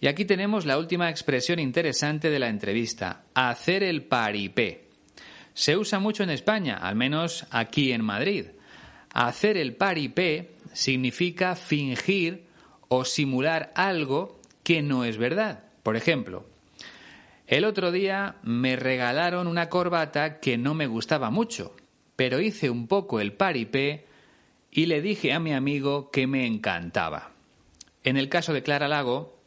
Y 0.00 0.08
aquí 0.08 0.24
tenemos 0.24 0.66
la 0.66 0.76
última 0.76 1.08
expresión 1.08 1.60
interesante 1.60 2.30
de 2.30 2.38
la 2.40 2.48
entrevista, 2.48 3.22
hacer 3.34 3.84
el 3.84 4.02
paripé. 4.02 4.88
Se 5.54 5.76
usa 5.76 6.00
mucho 6.00 6.24
en 6.24 6.30
España, 6.30 6.76
al 6.76 6.96
menos 6.96 7.46
aquí 7.50 7.92
en 7.92 8.04
Madrid. 8.04 8.46
Hacer 9.12 9.56
el 9.56 9.74
paripé 9.74 10.50
significa 10.72 11.54
fingir 11.54 12.44
o 12.88 13.04
simular 13.04 13.72
algo 13.76 14.40
que 14.64 14.82
no 14.82 15.04
es 15.04 15.16
verdad. 15.16 15.64
Por 15.82 15.96
ejemplo, 15.96 16.44
el 17.48 17.64
otro 17.64 17.90
día 17.90 18.36
me 18.42 18.76
regalaron 18.76 19.46
una 19.46 19.70
corbata 19.70 20.38
que 20.38 20.58
no 20.58 20.74
me 20.74 20.86
gustaba 20.86 21.30
mucho, 21.30 21.74
pero 22.14 22.40
hice 22.40 22.68
un 22.68 22.86
poco 22.86 23.20
el 23.20 23.32
paripé 23.32 24.04
y 24.70 24.84
le 24.84 25.00
dije 25.00 25.32
a 25.32 25.40
mi 25.40 25.54
amigo 25.54 26.10
que 26.10 26.26
me 26.26 26.46
encantaba. 26.46 27.32
En 28.04 28.18
el 28.18 28.28
caso 28.28 28.52
de 28.52 28.62
Clara 28.62 28.86
Lago, 28.86 29.38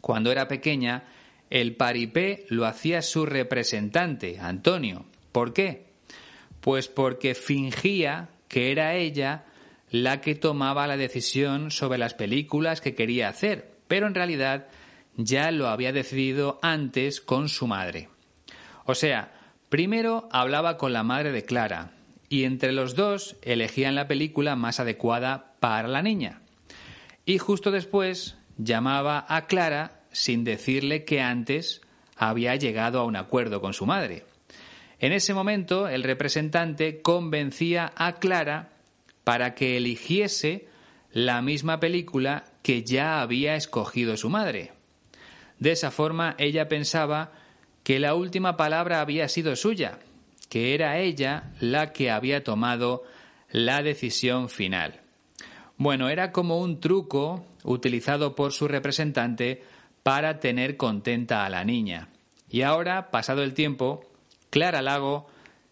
cuando 0.00 0.32
era 0.32 0.48
pequeña, 0.48 1.04
el 1.50 1.76
paripé 1.76 2.46
lo 2.48 2.64
hacía 2.64 3.02
su 3.02 3.26
representante, 3.26 4.38
Antonio. 4.40 5.04
¿Por 5.30 5.52
qué? 5.52 5.84
Pues 6.62 6.88
porque 6.88 7.34
fingía 7.34 8.30
que 8.48 8.70
era 8.70 8.94
ella 8.94 9.44
la 9.90 10.22
que 10.22 10.34
tomaba 10.34 10.86
la 10.86 10.96
decisión 10.96 11.70
sobre 11.70 11.98
las 11.98 12.14
películas 12.14 12.80
que 12.80 12.94
quería 12.94 13.28
hacer, 13.28 13.70
pero 13.86 14.06
en 14.06 14.14
realidad 14.14 14.66
ya 15.16 15.50
lo 15.50 15.68
había 15.68 15.92
decidido 15.92 16.58
antes 16.62 17.20
con 17.20 17.48
su 17.48 17.66
madre. 17.66 18.08
O 18.84 18.94
sea, 18.94 19.32
primero 19.68 20.28
hablaba 20.30 20.76
con 20.76 20.92
la 20.92 21.02
madre 21.02 21.32
de 21.32 21.44
Clara 21.44 21.92
y 22.28 22.44
entre 22.44 22.72
los 22.72 22.94
dos 22.94 23.36
elegían 23.42 23.94
la 23.94 24.08
película 24.08 24.56
más 24.56 24.80
adecuada 24.80 25.54
para 25.60 25.88
la 25.88 26.02
niña. 26.02 26.40
Y 27.26 27.38
justo 27.38 27.70
después 27.70 28.36
llamaba 28.58 29.24
a 29.28 29.46
Clara 29.46 30.02
sin 30.12 30.44
decirle 30.44 31.04
que 31.04 31.20
antes 31.20 31.80
había 32.16 32.56
llegado 32.56 33.00
a 33.00 33.04
un 33.04 33.16
acuerdo 33.16 33.60
con 33.60 33.72
su 33.72 33.86
madre. 33.86 34.24
En 34.98 35.12
ese 35.12 35.34
momento, 35.34 35.88
el 35.88 36.02
representante 36.02 37.02
convencía 37.02 37.92
a 37.96 38.14
Clara 38.14 38.70
para 39.24 39.54
que 39.54 39.76
eligiese 39.76 40.68
la 41.12 41.42
misma 41.42 41.80
película 41.80 42.44
que 42.62 42.84
ya 42.84 43.20
había 43.20 43.56
escogido 43.56 44.16
su 44.16 44.30
madre. 44.30 44.72
De 45.58 45.72
esa 45.72 45.90
forma, 45.90 46.34
ella 46.38 46.68
pensaba 46.68 47.32
que 47.82 47.98
la 47.98 48.14
última 48.14 48.56
palabra 48.56 49.00
había 49.00 49.28
sido 49.28 49.56
suya, 49.56 49.98
que 50.48 50.74
era 50.74 50.98
ella 50.98 51.52
la 51.60 51.92
que 51.92 52.10
había 52.10 52.42
tomado 52.44 53.04
la 53.50 53.82
decisión 53.82 54.48
final. 54.48 55.00
Bueno, 55.76 56.08
era 56.08 56.32
como 56.32 56.58
un 56.58 56.80
truco 56.80 57.44
utilizado 57.64 58.34
por 58.34 58.52
su 58.52 58.68
representante 58.68 59.62
para 60.02 60.38
tener 60.38 60.76
contenta 60.76 61.44
a 61.44 61.50
la 61.50 61.64
niña. 61.64 62.08
Y 62.48 62.62
ahora, 62.62 63.10
pasado 63.10 63.42
el 63.42 63.54
tiempo, 63.54 64.04
Clara 64.50 64.82
Lago 64.82 65.26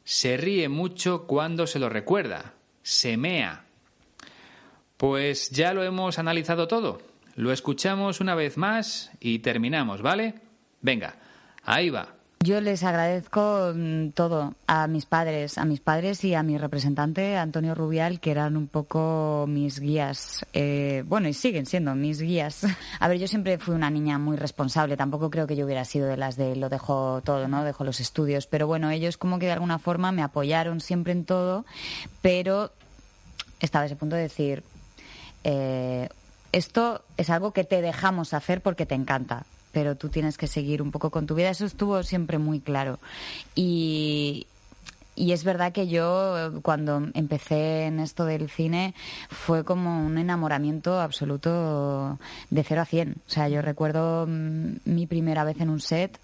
se 0.05 0.37
ríe 0.37 0.69
mucho 0.69 1.27
cuando 1.27 1.67
se 1.67 1.79
lo 1.79 1.89
recuerda, 1.89 2.55
se 2.83 3.17
mea. 3.17 3.65
Pues 4.97 5.51
ya 5.51 5.73
lo 5.73 5.85
hemos 5.85 6.19
analizado 6.19 6.67
todo. 6.67 7.01
Lo 7.35 7.53
escuchamos 7.53 8.21
una 8.21 8.35
vez 8.35 8.57
más 8.57 9.11
y 9.21 9.39
terminamos, 9.39 10.03
¿vale? 10.03 10.35
Venga, 10.81 11.15
ahí 11.65 11.91
va. 11.91 12.09
Yo 12.45 12.61
les 12.61 12.83
agradezco 12.83 13.73
mm, 13.73 14.09
todo 14.11 14.55
a 14.67 14.89
mis 14.89 15.07
padres, 15.07 15.59
a 15.59 15.65
mis 15.65 15.79
padres 15.79 16.25
y 16.25 16.35
a 16.35 16.43
mi 16.43 16.59
representante 16.59 17.37
Antonio 17.37 17.77
Rubial, 17.77 18.19
que 18.19 18.33
eran 18.33 18.57
un 18.57 18.67
poco 18.67 19.47
mis 19.49 19.79
guías. 19.79 20.45
Eh, 20.53 21.05
bueno, 21.07 21.29
y 21.29 21.35
siguen 21.35 21.67
siendo 21.67 21.95
mis 21.95 22.21
guías. 22.21 22.67
A 22.99 23.07
ver, 23.07 23.19
yo 23.19 23.29
siempre 23.29 23.59
fui 23.59 23.77
una 23.77 23.91
niña 23.91 24.19
muy 24.19 24.37
responsable. 24.37 24.97
Tampoco 24.97 25.31
creo 25.31 25.47
que 25.47 25.55
yo 25.55 25.65
hubiera 25.65 25.85
sido 25.85 26.09
de 26.09 26.17
las 26.17 26.37
de 26.37 26.57
lo 26.57 26.69
dejo 26.69 27.23
todo, 27.25 27.47
¿no? 27.47 27.63
Dejo 27.63 27.85
los 27.85 28.01
estudios. 28.01 28.49
Pero 28.49 28.67
bueno, 28.67 28.91
ellos 28.91 29.19
como 29.19 29.39
que 29.39 29.47
de 29.47 29.53
alguna 29.53 29.79
forma 29.79 30.11
me 30.11 30.23
apoyaron 30.23 30.81
siempre 30.81 31.13
en 31.13 31.25
todo, 31.25 31.65
pero 32.23 32.73
estaba 33.61 33.87
ese 33.87 33.95
punto 33.95 34.17
de 34.17 34.23
decir, 34.23 34.65
eh, 35.45 36.09
esto 36.53 37.03
es 37.17 37.31
algo 37.31 37.53
que 37.53 37.65
te 37.65 37.83
dejamos 37.83 38.35
hacer 38.35 38.61
porque 38.61 38.87
te 38.87 38.95
encanta 38.95 39.45
pero 39.73 39.97
tú 39.97 40.11
tienes 40.11 40.37
que 40.37 40.47
seguir 40.47 40.83
un 40.83 40.91
poco 40.91 41.11
con 41.11 41.27
tu 41.27 41.35
vida. 41.35 41.49
Eso 41.49 41.65
estuvo 41.65 42.03
siempre 42.03 42.37
muy 42.37 42.61
claro. 42.61 42.99
Y, 43.55 44.47
y 45.15 45.33
es 45.33 45.45
verdad 45.45 45.73
que 45.73 45.89
yo 45.89 46.61
cuando 46.63 47.09
empecé 47.15 47.85
en 47.85 48.01
esto 48.01 48.25
del 48.25 48.49
cine 48.49 48.95
fue 49.29 49.65
como 49.65 50.07
un 50.07 50.17
enamoramiento 50.17 51.01
absoluto 51.01 52.19
de 52.51 52.65
cero 52.65 52.83
a 52.83 52.85
cien. 52.87 53.17
O 53.27 53.31
sea, 53.31 53.49
yo 53.49 53.61
recuerdo 53.61 54.27
mm, 54.27 54.77
mi 54.85 55.07
primera 55.07 55.45
vez 55.45 55.61
en 55.61 55.69
un 55.69 55.81
set 55.81 56.19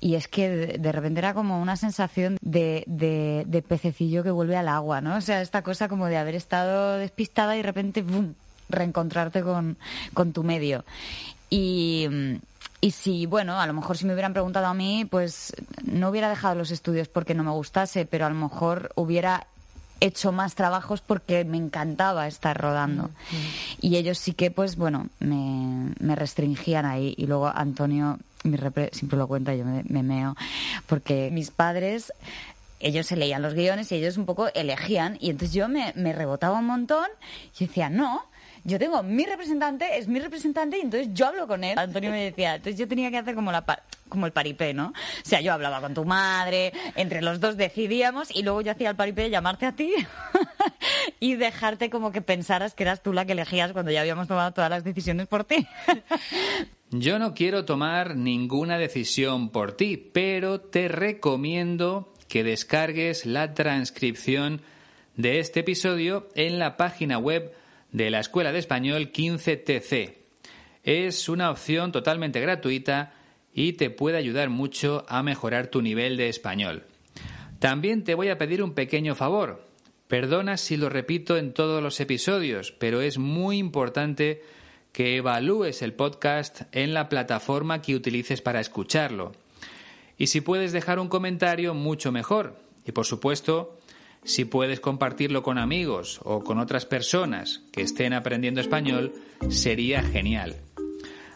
y 0.00 0.14
es 0.14 0.28
que 0.28 0.48
de 0.78 0.92
repente 0.92 1.20
era 1.20 1.34
como 1.34 1.60
una 1.60 1.76
sensación 1.76 2.38
de, 2.40 2.84
de, 2.86 3.62
pececillo 3.62 4.22
que 4.22 4.30
vuelve 4.30 4.56
al 4.56 4.68
agua, 4.68 5.00
¿no? 5.00 5.16
O 5.16 5.20
sea, 5.20 5.42
esta 5.42 5.62
cosa 5.62 5.88
como 5.88 6.06
de 6.06 6.16
haber 6.16 6.34
estado 6.34 6.96
despistada 6.96 7.54
y 7.54 7.58
de 7.58 7.64
repente 7.64 8.02
¡bum! 8.02 8.34
Reencontrarte 8.72 9.42
con, 9.42 9.76
con 10.14 10.32
tu 10.32 10.42
medio. 10.42 10.84
Y 11.50 12.08
y 12.84 12.90
si, 12.90 13.26
bueno, 13.26 13.60
a 13.60 13.66
lo 13.68 13.74
mejor 13.74 13.96
si 13.96 14.06
me 14.06 14.12
hubieran 14.12 14.32
preguntado 14.32 14.66
a 14.66 14.74
mí, 14.74 15.06
pues 15.08 15.54
no 15.84 16.08
hubiera 16.08 16.28
dejado 16.28 16.56
los 16.56 16.72
estudios 16.72 17.06
porque 17.06 17.32
no 17.32 17.44
me 17.44 17.52
gustase, 17.52 18.06
pero 18.06 18.26
a 18.26 18.28
lo 18.28 18.34
mejor 18.34 18.90
hubiera 18.96 19.46
hecho 20.00 20.32
más 20.32 20.56
trabajos 20.56 21.00
porque 21.00 21.44
me 21.44 21.58
encantaba 21.58 22.26
estar 22.26 22.60
rodando. 22.60 23.04
Mm. 23.04 23.82
Y 23.82 23.96
ellos 23.98 24.18
sí 24.18 24.32
que, 24.32 24.50
pues 24.50 24.74
bueno, 24.74 25.06
me, 25.20 25.94
me, 26.00 26.16
restringían 26.16 26.84
ahí. 26.84 27.14
Y 27.16 27.28
luego 27.28 27.46
Antonio 27.54 28.18
mi 28.42 28.56
repre, 28.56 28.90
siempre 28.92 29.16
lo 29.16 29.28
cuento, 29.28 29.52
yo 29.52 29.64
me, 29.64 29.84
me 29.84 30.02
meo, 30.02 30.34
porque 30.88 31.30
mis 31.32 31.52
padres 31.52 32.12
ellos 32.80 33.06
se 33.06 33.14
leían 33.14 33.42
los 33.42 33.54
guiones 33.54 33.92
y 33.92 33.94
ellos 33.94 34.16
un 34.16 34.26
poco 34.26 34.48
elegían 34.54 35.16
y 35.20 35.30
entonces 35.30 35.54
yo 35.54 35.68
me, 35.68 35.92
me 35.94 36.12
rebotaba 36.12 36.58
un 36.58 36.66
montón 36.66 37.06
y 37.60 37.66
decía, 37.66 37.88
no, 37.88 38.24
yo 38.64 38.78
tengo 38.78 39.02
mi 39.02 39.24
representante, 39.24 39.98
es 39.98 40.06
mi 40.08 40.20
representante 40.20 40.78
y 40.78 40.82
entonces 40.82 41.08
yo 41.12 41.26
hablo 41.26 41.46
con 41.46 41.64
él. 41.64 41.78
Antonio 41.78 42.10
me 42.10 42.24
decía, 42.24 42.56
entonces 42.56 42.78
yo 42.78 42.86
tenía 42.86 43.10
que 43.10 43.18
hacer 43.18 43.34
como 43.34 43.50
la 43.50 43.64
como 44.08 44.26
el 44.26 44.32
paripé, 44.32 44.74
¿no? 44.74 44.88
O 44.88 45.24
sea, 45.24 45.40
yo 45.40 45.54
hablaba 45.54 45.80
con 45.80 45.94
tu 45.94 46.04
madre, 46.04 46.74
entre 46.96 47.22
los 47.22 47.40
dos 47.40 47.56
decidíamos 47.56 48.28
y 48.30 48.42
luego 48.42 48.60
yo 48.60 48.72
hacía 48.72 48.90
el 48.90 48.96
paripé 48.96 49.22
de 49.22 49.30
llamarte 49.30 49.64
a 49.64 49.72
ti 49.72 49.90
y 51.20 51.36
dejarte 51.36 51.88
como 51.88 52.12
que 52.12 52.20
pensaras 52.20 52.74
que 52.74 52.82
eras 52.82 53.02
tú 53.02 53.14
la 53.14 53.24
que 53.24 53.32
elegías 53.32 53.72
cuando 53.72 53.90
ya 53.90 54.02
habíamos 54.02 54.28
tomado 54.28 54.52
todas 54.52 54.68
las 54.68 54.84
decisiones 54.84 55.28
por 55.28 55.44
ti. 55.44 55.66
yo 56.90 57.18
no 57.18 57.32
quiero 57.32 57.64
tomar 57.64 58.14
ninguna 58.14 58.76
decisión 58.76 59.48
por 59.48 59.72
ti, 59.72 59.96
pero 59.96 60.60
te 60.60 60.88
recomiendo 60.88 62.12
que 62.28 62.44
descargues 62.44 63.24
la 63.24 63.54
transcripción 63.54 64.60
de 65.16 65.38
este 65.38 65.60
episodio 65.60 66.28
en 66.34 66.58
la 66.58 66.76
página 66.76 67.16
web 67.16 67.54
de 67.92 68.10
la 68.10 68.20
Escuela 68.20 68.52
de 68.52 68.58
Español 68.58 69.12
15TC. 69.12 70.14
Es 70.82 71.28
una 71.28 71.50
opción 71.50 71.92
totalmente 71.92 72.40
gratuita 72.40 73.14
y 73.54 73.74
te 73.74 73.90
puede 73.90 74.16
ayudar 74.16 74.48
mucho 74.48 75.04
a 75.08 75.22
mejorar 75.22 75.68
tu 75.68 75.82
nivel 75.82 76.16
de 76.16 76.28
español. 76.28 76.84
También 77.58 78.02
te 78.02 78.14
voy 78.14 78.28
a 78.28 78.38
pedir 78.38 78.62
un 78.62 78.74
pequeño 78.74 79.14
favor. 79.14 79.68
Perdona 80.08 80.56
si 80.56 80.76
lo 80.76 80.88
repito 80.88 81.36
en 81.36 81.52
todos 81.52 81.82
los 81.82 82.00
episodios, 82.00 82.72
pero 82.72 83.00
es 83.00 83.18
muy 83.18 83.58
importante 83.58 84.42
que 84.92 85.16
evalúes 85.16 85.80
el 85.80 85.94
podcast 85.94 86.62
en 86.72 86.92
la 86.92 87.08
plataforma 87.08 87.80
que 87.80 87.94
utilices 87.94 88.42
para 88.42 88.60
escucharlo. 88.60 89.32
Y 90.18 90.26
si 90.26 90.40
puedes 90.40 90.72
dejar 90.72 90.98
un 90.98 91.08
comentario, 91.08 91.72
mucho 91.72 92.12
mejor. 92.12 92.56
Y 92.84 92.92
por 92.92 93.06
supuesto, 93.06 93.78
si 94.24 94.44
puedes 94.44 94.80
compartirlo 94.80 95.42
con 95.42 95.58
amigos 95.58 96.20
o 96.24 96.42
con 96.44 96.58
otras 96.58 96.86
personas 96.86 97.62
que 97.72 97.82
estén 97.82 98.12
aprendiendo 98.12 98.60
español, 98.60 99.12
sería 99.48 100.02
genial. 100.02 100.56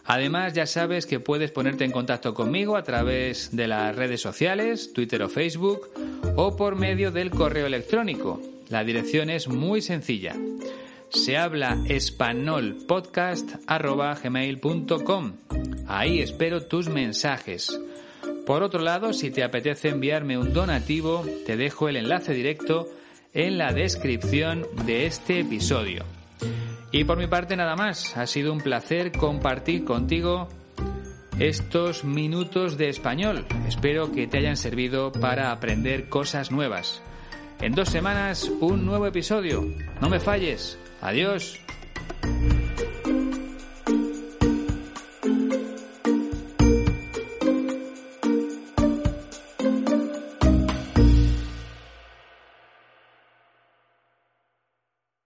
Además, 0.04 0.52
ya 0.52 0.66
sabes 0.66 1.04
que 1.04 1.18
puedes 1.18 1.50
ponerte 1.50 1.84
en 1.84 1.90
contacto 1.90 2.32
conmigo 2.32 2.76
a 2.76 2.84
través 2.84 3.54
de 3.56 3.66
las 3.66 3.94
redes 3.96 4.20
sociales, 4.20 4.92
Twitter 4.92 5.22
o 5.22 5.28
Facebook, 5.28 5.88
o 6.36 6.56
por 6.56 6.76
medio 6.76 7.10
del 7.10 7.30
correo 7.30 7.66
electrónico. 7.66 8.40
La 8.68 8.84
dirección 8.84 9.30
es 9.30 9.48
muy 9.48 9.82
sencilla. 9.82 10.36
Se 11.08 11.36
habla. 11.36 11.78
Ahí 15.88 16.20
espero 16.20 16.62
tus 16.62 16.88
mensajes. 16.88 17.80
Por 18.46 18.62
otro 18.62 18.80
lado, 18.80 19.12
si 19.12 19.32
te 19.32 19.42
apetece 19.42 19.88
enviarme 19.88 20.38
un 20.38 20.52
donativo, 20.52 21.24
te 21.44 21.56
dejo 21.56 21.88
el 21.88 21.96
enlace 21.96 22.32
directo 22.32 22.88
en 23.34 23.58
la 23.58 23.72
descripción 23.72 24.64
de 24.86 25.06
este 25.06 25.40
episodio. 25.40 26.04
Y 26.92 27.02
por 27.02 27.18
mi 27.18 27.26
parte 27.26 27.56
nada 27.56 27.74
más, 27.74 28.16
ha 28.16 28.24
sido 28.28 28.52
un 28.52 28.60
placer 28.60 29.10
compartir 29.10 29.84
contigo 29.84 30.48
estos 31.40 32.04
minutos 32.04 32.78
de 32.78 32.88
español. 32.88 33.44
Espero 33.66 34.12
que 34.12 34.28
te 34.28 34.38
hayan 34.38 34.56
servido 34.56 35.10
para 35.10 35.50
aprender 35.50 36.08
cosas 36.08 36.52
nuevas. 36.52 37.02
En 37.60 37.72
dos 37.72 37.88
semanas, 37.88 38.48
un 38.60 38.86
nuevo 38.86 39.08
episodio. 39.08 39.64
No 40.00 40.08
me 40.08 40.20
falles. 40.20 40.78
Adiós. 41.00 41.65